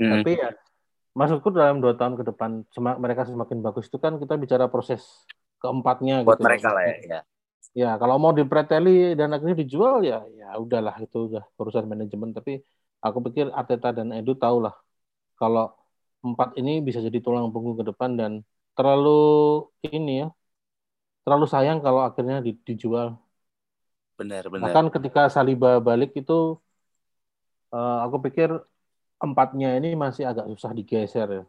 Hmm. 0.00 0.20
Tapi 0.20 0.34
ya 0.34 0.50
maksudku 1.14 1.54
dalam 1.54 1.78
dua 1.78 1.94
tahun 1.94 2.18
ke 2.18 2.24
depan 2.34 2.66
semak, 2.74 2.98
mereka 2.98 3.22
semakin 3.24 3.62
bagus 3.62 3.86
itu 3.86 3.98
kan 4.02 4.18
kita 4.18 4.34
bicara 4.34 4.66
proses 4.66 5.00
keempatnya 5.62 6.26
buat 6.26 6.42
gitu. 6.42 6.44
mereka 6.44 6.68
lah 6.74 6.84
ya. 6.90 7.20
Ya. 7.74 7.98
Kalau 8.00 8.16
mau 8.22 8.32
dipreteli 8.32 9.18
dan 9.18 9.34
akhirnya 9.34 9.58
dijual 9.62 10.00
ya 10.06 10.22
ya 10.38 10.54
udahlah 10.56 10.94
itu 11.04 11.16
udah 11.28 11.44
urusan 11.58 11.84
manajemen 11.90 12.30
tapi 12.30 12.62
aku 13.04 13.18
pikir 13.30 13.50
Ateta 13.52 13.90
dan 13.92 14.14
Edu 14.14 14.32
tahu 14.38 14.64
lah 14.64 14.74
kalau 15.36 15.74
empat 16.24 16.56
ini 16.56 16.80
bisa 16.80 17.04
jadi 17.04 17.20
tulang 17.20 17.52
punggung 17.52 17.76
ke 17.76 17.84
depan 17.84 18.16
dan 18.16 18.32
terlalu 18.72 19.68
ini 19.84 20.24
ya 20.24 20.28
terlalu 21.24 21.46
sayang 21.48 21.80
kalau 21.80 22.04
akhirnya 22.04 22.44
dijual. 22.44 23.16
Benar, 24.14 24.46
benar. 24.52 24.70
Bahkan 24.70 24.86
ketika 24.92 25.26
Saliba 25.32 25.80
balik 25.80 26.12
itu 26.14 26.60
uh, 27.72 27.98
aku 28.04 28.28
pikir 28.28 28.52
empatnya 29.18 29.80
ini 29.80 29.96
masih 29.96 30.28
agak 30.28 30.46
susah 30.52 30.70
digeser 30.76 31.28
ya. 31.28 31.44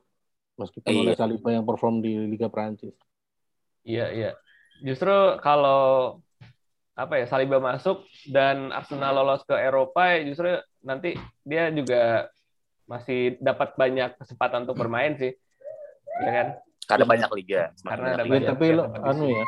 Meskipun 0.55 0.91
iya. 0.95 1.01
oleh 1.03 1.13
Saliba 1.19 1.49
yang 1.51 1.67
perform 1.67 1.99
di 1.99 2.15
Liga 2.31 2.47
Prancis. 2.47 2.95
Iya, 3.83 4.09
iya. 4.15 4.31
Justru 4.83 5.39
kalau 5.39 6.19
apa 6.95 7.19
ya 7.19 7.25
Saliba 7.27 7.59
masuk 7.59 8.07
dan 8.31 8.71
Arsenal 8.71 9.19
lolos 9.19 9.43
ke 9.43 9.51
Eropa 9.51 10.15
justru 10.23 10.55
nanti 10.79 11.19
dia 11.43 11.67
juga 11.67 12.31
masih 12.87 13.35
dapat 13.43 13.75
banyak 13.75 14.15
kesempatan 14.15 14.63
untuk 14.63 14.79
bermain 14.79 15.19
sih. 15.19 15.35
Ya 16.23 16.31
kan? 16.31 16.47
Karena 16.85 17.05
banyak 17.05 17.29
liga. 17.35 17.61
Karena 17.83 18.07
ada 18.15 18.23
banyak. 18.23 18.49
Tapi 18.55 18.65
lo, 18.71 18.83
anu 18.93 19.25
ya, 19.27 19.45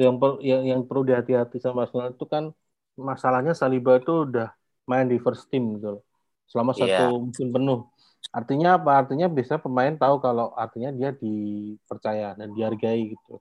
yang 0.00 0.16
per, 0.18 0.30
yang 0.42 0.62
yang 0.66 0.80
perlu 0.82 1.06
dihati-hati 1.06 1.62
sama 1.62 1.86
Arsenal 1.86 2.10
itu 2.10 2.26
kan 2.26 2.50
masalahnya 2.98 3.54
Saliba 3.54 4.00
itu 4.00 4.26
udah 4.26 4.50
main 4.88 5.06
di 5.06 5.20
first 5.20 5.46
team 5.52 5.78
gitu 5.78 6.00
loh. 6.00 6.02
Selama 6.50 6.74
yeah. 6.76 7.06
satu 7.06 7.30
musim 7.30 7.48
penuh. 7.54 7.86
Artinya 8.34 8.80
apa? 8.80 9.04
Artinya 9.04 9.28
bisa 9.30 9.60
pemain 9.60 9.94
tahu 9.94 10.18
kalau 10.18 10.50
artinya 10.56 10.90
dia 10.90 11.12
dipercaya 11.14 12.34
dan 12.34 12.50
dihargai 12.56 13.14
gitu. 13.14 13.38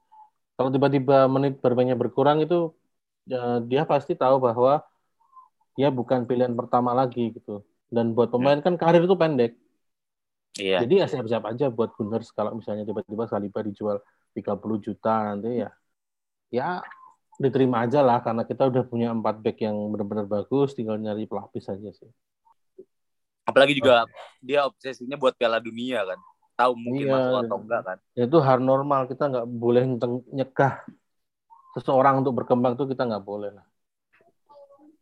Kalau 0.53 0.69
tiba-tiba 0.69 1.25
menit 1.29 1.57
bermainnya 1.59 1.97
berkurang 1.97 2.41
itu 2.45 2.71
ya, 3.25 3.61
dia 3.65 3.83
pasti 3.89 4.13
tahu 4.13 4.37
bahwa 4.37 4.85
dia 5.73 5.89
bukan 5.89 6.29
pilihan 6.29 6.53
pertama 6.53 6.93
lagi 6.93 7.33
gitu. 7.33 7.65
Dan 7.89 8.13
buat 8.13 8.29
pemain 8.29 8.57
kan 8.61 8.77
karir 8.77 9.05
itu 9.05 9.17
pendek. 9.17 9.57
Iya. 10.57 10.85
Jadi 10.85 10.93
ya 11.01 11.05
siap-siap 11.09 11.43
aja 11.49 11.65
buat 11.73 11.97
Gunners 11.97 12.29
kalau 12.29 12.53
misalnya 12.53 12.85
tiba-tiba 12.85 13.25
Saliba 13.25 13.65
dijual 13.65 13.97
30 14.33 14.77
juta 14.81 15.33
nanti 15.33 15.65
ya 15.65 15.69
ya 16.53 16.81
diterima 17.41 17.85
aja 17.85 18.05
lah 18.05 18.21
karena 18.21 18.45
kita 18.45 18.69
udah 18.69 18.83
punya 18.85 19.09
empat 19.09 19.41
back 19.41 19.57
yang 19.65 19.73
benar-benar 19.89 20.29
bagus 20.29 20.77
tinggal 20.77 21.01
nyari 21.01 21.25
pelapis 21.25 21.65
aja 21.69 21.89
sih 21.89 22.09
apalagi 23.45 23.73
juga 23.73 24.05
dia 24.37 24.65
obsesinya 24.69 25.17
buat 25.17 25.33
Piala 25.33 25.57
Dunia 25.57 26.05
kan 26.05 26.19
tahu 26.53 26.73
mungkin 26.77 27.05
iya, 27.09 27.13
masuk 27.13 27.37
atau 27.45 27.57
enggak 27.61 27.81
kan. 27.85 27.97
Ya 28.13 28.23
itu 28.29 28.37
hal 28.39 28.59
normal. 28.61 29.01
Kita 29.09 29.23
nggak 29.29 29.47
boleh 29.49 29.83
nyekah 30.33 30.73
seseorang 31.73 32.21
untuk 32.21 32.33
berkembang 32.37 32.77
tuh 32.77 32.85
kita 32.89 33.03
nggak 33.05 33.25
boleh 33.25 33.51
lah. 33.53 33.65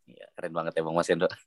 Ya, 0.07 0.27
keren 0.35 0.53
banget 0.55 0.79
ya 0.79 0.81
bang 0.83 0.95
Mas 0.95 1.09
Endo. 1.11 1.27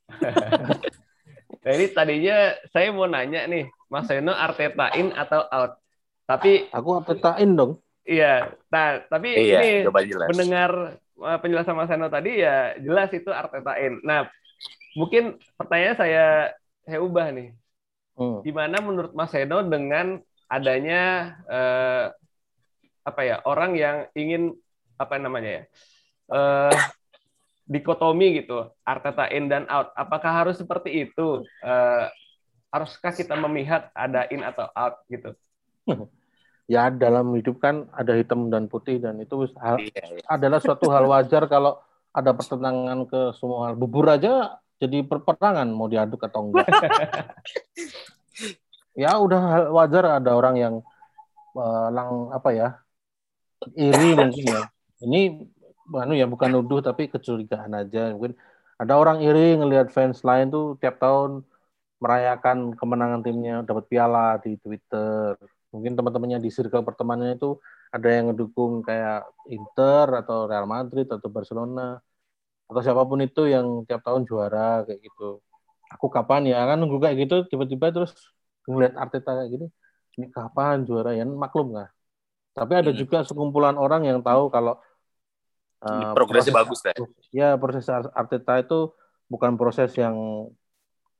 Nah, 1.65 1.73
ini 1.81 1.89
tadinya 1.89 2.53
saya 2.69 2.93
mau 2.93 3.09
nanya 3.09 3.49
nih 3.49 3.65
Mas 3.89 4.05
Endo 4.13 4.29
Arteta 4.29 4.93
in 4.93 5.09
atau 5.09 5.49
out? 5.49 5.81
Tapi 6.29 6.69
aku 6.69 7.01
Arteta 7.01 7.41
in 7.41 7.57
dong. 7.57 7.81
Iya, 8.05 8.53
nah 8.69 9.01
tapi 9.09 9.33
iya, 9.33 9.65
ini 9.65 9.89
mendengar 10.29 11.01
uh, 11.17 11.37
penjelasan 11.41 11.73
Mas 11.73 11.89
Eno 11.89 12.05
tadi 12.05 12.37
ya 12.37 12.77
jelas 12.77 13.09
itu 13.17 13.33
Artetain. 13.33 13.97
Nah, 14.05 14.29
mungkin 14.93 15.41
pertanyaan 15.57 15.97
saya 15.97 16.25
saya 16.85 17.01
ubah 17.01 17.33
nih. 17.33 17.49
Hmm. 18.15 18.39
Gimana 18.43 18.79
menurut 18.79 19.11
Mas 19.11 19.35
Eno 19.35 19.59
dengan 19.67 20.19
adanya 20.47 21.35
uh, 21.51 22.05
apa 23.05 23.21
ya 23.21 23.37
orang 23.45 23.75
yang 23.77 23.97
ingin 24.17 24.55
apa 24.95 25.19
namanya 25.19 25.61
ya 25.61 25.63
uh, 26.31 26.73
dikotomi 27.65 28.41
gitu 28.41 28.69
Arteta 28.85 29.29
in 29.33 29.49
dan 29.49 29.65
out. 29.67 29.91
Apakah 29.97 30.45
harus 30.45 30.57
seperti 30.57 31.09
itu? 31.09 31.43
Uh, 31.61 32.07
haruskah 32.69 33.15
kita 33.15 33.39
memihak 33.39 33.89
ada 33.95 34.27
in 34.29 34.43
atau 34.45 34.69
out 34.75 35.01
gitu? 35.07 35.33
ya 36.71 36.89
dalam 36.89 37.33
hidup 37.37 37.61
kan 37.61 37.87
ada 37.93 38.17
hitam 38.17 38.49
dan 38.49 38.65
putih 38.67 38.97
dan 38.97 39.21
itu 39.21 39.47
hal, 39.61 39.77
iya, 39.79 40.01
iya. 40.17 40.25
adalah 40.25 40.57
suatu 40.57 40.89
hal 40.89 41.05
wajar 41.05 41.45
kalau 41.45 41.77
ada 42.15 42.31
pertentangan 42.31 43.05
ke 43.07 43.21
semua 43.37 43.69
hal. 43.69 43.73
Bubur 43.79 44.07
aja 44.11 44.59
jadi 44.81 45.07
perperangan 45.07 45.67
mau 45.71 45.87
diaduk 45.87 46.25
atau 46.25 46.51
enggak. 46.51 46.67
ya 49.01 49.19
udah 49.19 49.71
wajar 49.71 50.19
ada 50.19 50.31
orang 50.35 50.55
yang 50.55 50.75
uh, 51.55 51.87
lang 51.91 52.31
apa 52.31 52.49
ya 52.51 52.67
iri 53.75 54.15
mungkin 54.15 54.45
ya. 54.45 54.61
Ini 55.03 55.21
anu 55.93 56.17
ya 56.17 56.25
bukan 56.25 56.49
nuduh 56.49 56.81
tapi 56.81 57.05
kecurigaan 57.07 57.77
aja 57.77 58.09
mungkin 58.17 58.33
ada 58.81 58.97
orang 58.97 59.21
iri 59.21 59.55
ngelihat 59.55 59.93
fans 59.93 60.25
lain 60.25 60.49
tuh 60.49 60.75
tiap 60.81 60.97
tahun 60.97 61.45
merayakan 62.01 62.73
kemenangan 62.73 63.21
timnya 63.21 63.61
dapat 63.61 63.85
piala 63.85 64.41
di 64.41 64.57
Twitter 64.59 65.37
mungkin 65.69 65.93
teman-temannya 65.93 66.41
di 66.41 66.49
circle 66.49 66.81
pertemanan 66.81 67.37
itu 67.37 67.61
ada 67.93 68.07
yang 68.11 68.33
ngedukung 68.33 68.83
kayak 68.83 69.23
Inter 69.47 70.25
atau 70.25 70.49
Real 70.49 70.67
Madrid 70.67 71.07
atau 71.07 71.29
Barcelona 71.31 72.01
atau 72.65 72.81
siapa 72.81 73.03
pun 73.05 73.21
itu 73.21 73.45
yang 73.45 73.85
tiap 73.85 74.01
tahun 74.01 74.25
juara 74.25 74.83
kayak 74.85 74.99
gitu. 75.05 75.41
Aku 75.93 76.09
kapan 76.09 76.49
ya 76.49 76.65
kan 76.65 76.81
nunggu 76.81 76.97
kayak 76.97 77.29
gitu 77.29 77.45
tiba-tiba 77.45 77.93
terus 77.93 78.11
ngeliat 78.65 78.97
Arteta 78.97 79.37
kayak 79.37 79.49
gini, 79.53 79.67
ini 80.17 80.27
kapan 80.33 80.81
juara 80.81 81.13
ya 81.13 81.23
maklum 81.25 81.77
nggak? 81.77 81.89
Tapi 82.57 82.73
ada 82.73 82.91
hmm. 82.91 82.99
juga 82.99 83.21
sekumpulan 83.21 83.77
orang 83.77 84.09
yang 84.09 84.19
tahu 84.25 84.49
kalau 84.49 84.81
uh, 85.85 86.15
progresnya 86.17 86.55
proses, 86.55 86.61
bagus 86.65 86.79
deh. 86.81 86.95
Ya 87.29 87.53
proses 87.59 87.85
Arteta 87.91 88.57
itu 88.63 88.95
bukan 89.29 89.59
proses 89.59 89.93
yang 89.93 90.49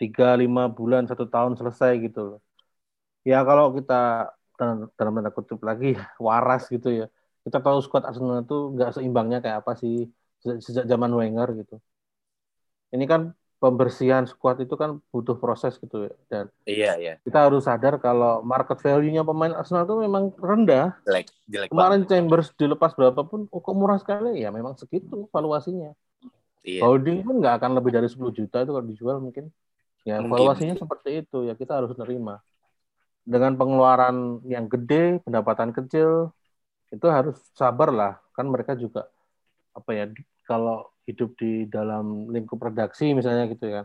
tiga 0.02 0.34
lima 0.34 0.66
bulan 0.68 1.06
satu 1.06 1.30
tahun 1.30 1.54
selesai 1.60 2.02
gitu. 2.02 2.42
Ya 3.22 3.46
kalau 3.46 3.70
kita 3.78 4.34
dalam 4.56 4.90
tanda 4.96 5.30
kutip 5.30 5.62
lagi 5.62 5.94
waras 6.26 6.66
gitu 6.72 6.90
ya. 6.90 7.08
Kita 7.46 7.62
tahu 7.62 7.78
squad 7.86 8.10
Arsenal 8.10 8.42
itu 8.42 8.74
nggak 8.74 8.98
seimbangnya 8.98 9.38
kayak 9.44 9.62
apa 9.62 9.78
sih 9.78 10.10
sejak, 10.46 10.62
sejak 10.62 10.86
zaman 10.86 11.10
Wenger 11.10 11.50
gitu. 11.58 11.82
Ini 12.94 13.10
kan 13.10 13.34
pembersihan 13.58 14.30
squad 14.30 14.62
itu 14.62 14.78
kan 14.78 15.02
butuh 15.10 15.42
proses 15.42 15.82
gitu 15.82 16.06
ya. 16.06 16.14
Dan 16.30 16.46
iya, 16.70 16.92
iya. 17.02 17.14
kita 17.26 17.50
harus 17.50 17.66
sadar 17.66 17.98
kalau 17.98 18.46
market 18.46 18.78
value-nya 18.78 19.26
pemain 19.26 19.58
Arsenal 19.58 19.90
itu 19.90 19.98
memang 19.98 20.30
rendah. 20.38 20.94
Jelek, 21.10 21.34
jelek 21.50 21.68
Kemarin 21.74 22.06
banget. 22.06 22.10
Chambers 22.14 22.48
dilepas 22.54 22.94
berapapun, 22.94 23.50
oh, 23.50 23.62
kok 23.66 23.74
murah 23.74 23.98
sekali 23.98 24.46
ya 24.46 24.54
memang 24.54 24.78
segitu 24.78 25.26
valuasinya. 25.34 25.98
Iya. 26.62 26.86
Holding 26.86 27.26
pun 27.26 27.42
nggak 27.42 27.58
akan 27.58 27.72
lebih 27.82 27.92
dari 27.98 28.06
10 28.06 28.22
juta 28.30 28.62
itu 28.62 28.72
kalau 28.74 28.86
dijual 28.86 29.18
mungkin. 29.18 29.50
Ya, 30.06 30.22
mungkin. 30.22 30.38
valuasinya 30.38 30.78
seperti 30.78 31.26
itu 31.26 31.50
ya 31.50 31.58
kita 31.58 31.82
harus 31.82 31.98
nerima 31.98 32.38
dengan 33.26 33.58
pengeluaran 33.58 34.46
yang 34.46 34.70
gede, 34.70 35.18
pendapatan 35.26 35.74
kecil, 35.74 36.30
itu 36.94 37.08
harus 37.10 37.42
sabar 37.58 37.90
lah. 37.90 38.14
Kan 38.38 38.54
mereka 38.54 38.78
juga 38.78 39.10
apa 39.74 39.92
ya 39.92 40.06
kalau 40.48 40.88
hidup 41.10 41.38
di 41.42 41.66
dalam 41.70 42.30
lingkup 42.34 42.58
redaksi 42.62 43.12
misalnya 43.18 43.46
gitu 43.52 43.66
ya. 43.70 43.84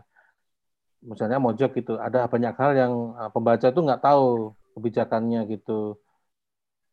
Misalnya 1.01 1.41
Mojok 1.41 1.71
gitu, 1.81 1.97
ada 1.97 2.29
banyak 2.29 2.53
hal 2.61 2.71
yang 2.77 2.93
uh, 3.17 3.29
pembaca 3.33 3.65
itu 3.73 3.81
nggak 3.81 4.01
tahu 4.05 4.53
kebijakannya 4.77 5.49
gitu. 5.49 5.97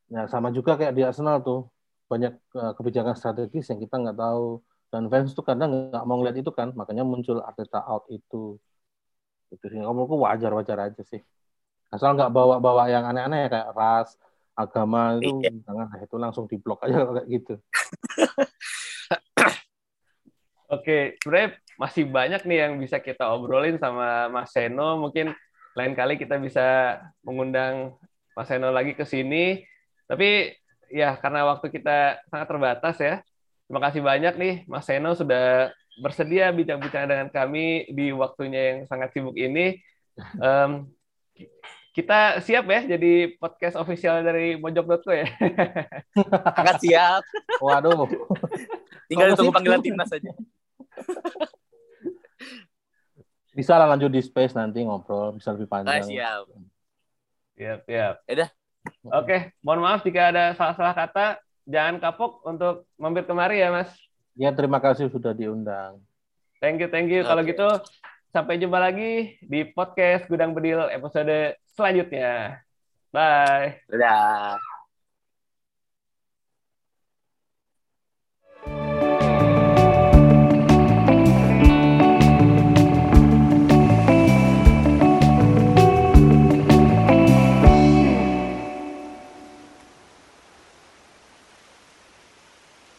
Ya 0.08 0.24
sama 0.32 0.48
juga 0.56 0.80
kayak 0.80 0.96
di 0.96 1.02
Arsenal 1.04 1.44
tuh 1.44 1.68
banyak 2.08 2.32
uh, 2.56 2.72
kebijakan 2.72 3.12
strategis 3.12 3.68
yang 3.68 3.80
kita 3.84 4.00
nggak 4.00 4.16
tahu 4.16 4.64
dan 4.88 5.04
fans 5.12 5.36
tuh 5.36 5.44
kadang 5.44 5.92
nggak 5.92 6.04
mau 6.08 6.16
ngeliat 6.16 6.40
itu 6.40 6.48
kan, 6.48 6.72
makanya 6.72 7.04
muncul 7.04 7.44
Arteta 7.44 7.84
out 7.84 8.08
itu. 8.08 8.56
Itu 9.52 9.64
sih, 9.68 9.80
menurutku 9.80 10.16
wajar-wajar 10.16 10.88
aja 10.88 11.02
sih 11.04 11.20
asal 11.88 12.12
nggak 12.12 12.32
bawa-bawa 12.32 12.84
yang 12.92 13.04
aneh-aneh 13.08 13.48
kayak 13.48 13.72
ras 13.72 14.12
agama 14.52 15.16
itu 15.22 15.40
iya. 15.40 15.50
jangan 15.64 15.86
itu 16.02 16.16
langsung 16.20 16.44
diblok 16.44 16.84
aja 16.84 17.06
kayak 17.06 17.28
gitu 17.32 17.54
Oke, 20.68 21.16
sebenarnya 21.24 21.56
masih 21.80 22.04
banyak 22.04 22.42
nih 22.44 22.58
yang 22.68 22.72
bisa 22.76 23.00
kita 23.00 23.32
obrolin 23.32 23.80
sama 23.80 24.28
Mas 24.28 24.52
Seno. 24.52 25.00
Mungkin 25.00 25.32
lain 25.72 25.94
kali 25.96 26.20
kita 26.20 26.36
bisa 26.36 27.00
mengundang 27.24 27.96
Mas 28.36 28.52
Seno 28.52 28.68
lagi 28.68 28.92
ke 28.92 29.08
sini. 29.08 29.64
Tapi 30.04 30.52
ya 30.92 31.16
karena 31.16 31.48
waktu 31.48 31.72
kita 31.72 32.20
sangat 32.28 32.46
terbatas 32.52 32.96
ya. 33.00 33.24
Terima 33.64 33.80
kasih 33.80 34.00
banyak 34.04 34.34
nih 34.36 34.54
Mas 34.68 34.84
Seno 34.84 35.16
sudah 35.16 35.72
bersedia 36.04 36.52
bincang-bincang 36.52 37.08
dengan 37.08 37.28
kami 37.32 37.88
di 37.88 38.12
waktunya 38.12 38.76
yang 38.76 38.78
sangat 38.84 39.16
sibuk 39.16 39.40
ini. 39.40 39.80
Um, 40.36 40.92
kita 41.96 42.38
siap 42.44 42.68
ya 42.70 42.84
jadi 42.84 43.34
podcast 43.40 43.74
official 43.74 44.22
dari 44.22 44.54
mojok.co 44.54 45.10
ya. 45.10 45.26
Sangat 46.54 46.76
siap. 46.84 47.22
Waduh. 47.58 48.06
Tinggal 49.08 49.34
tunggu 49.34 49.50
panggilan 49.50 49.80
timnas 49.80 50.12
saja. 50.12 50.30
Bisa 53.58 53.74
lah 53.74 53.90
lanjut 53.90 54.14
di 54.14 54.22
space 54.22 54.54
nanti 54.54 54.86
ngobrol, 54.86 55.34
bisa 55.34 55.50
lebih 55.50 55.66
panjang. 55.66 55.98
Ah, 55.98 56.06
siap. 56.06 56.42
Siap, 57.58 57.78
siap. 57.90 58.14
Udah. 58.30 58.48
Oke, 59.18 59.52
mohon 59.60 59.82
maaf 59.82 60.06
jika 60.06 60.30
ada 60.30 60.54
salah-salah 60.54 60.94
kata. 60.94 61.26
Jangan 61.68 62.00
kapok 62.00 62.40
untuk 62.46 62.88
mampir 62.96 63.26
kemari 63.26 63.60
ya, 63.60 63.68
Mas. 63.68 63.90
Ya, 64.38 64.54
terima 64.54 64.78
kasih 64.78 65.10
sudah 65.10 65.34
diundang. 65.34 66.00
Thank 66.62 66.80
you, 66.80 66.88
thank 66.88 67.10
you. 67.10 67.26
Kalau 67.26 67.42
Oke. 67.42 67.50
gitu, 67.52 67.68
sampai 68.30 68.62
jumpa 68.62 68.78
lagi 68.78 69.36
di 69.42 69.66
podcast 69.68 70.30
Gudang 70.30 70.54
Bedil 70.54 70.88
episode 70.94 71.58
selanjutnya. 71.74 72.62
Bye. 73.10 73.82
Dadah. 73.90 74.77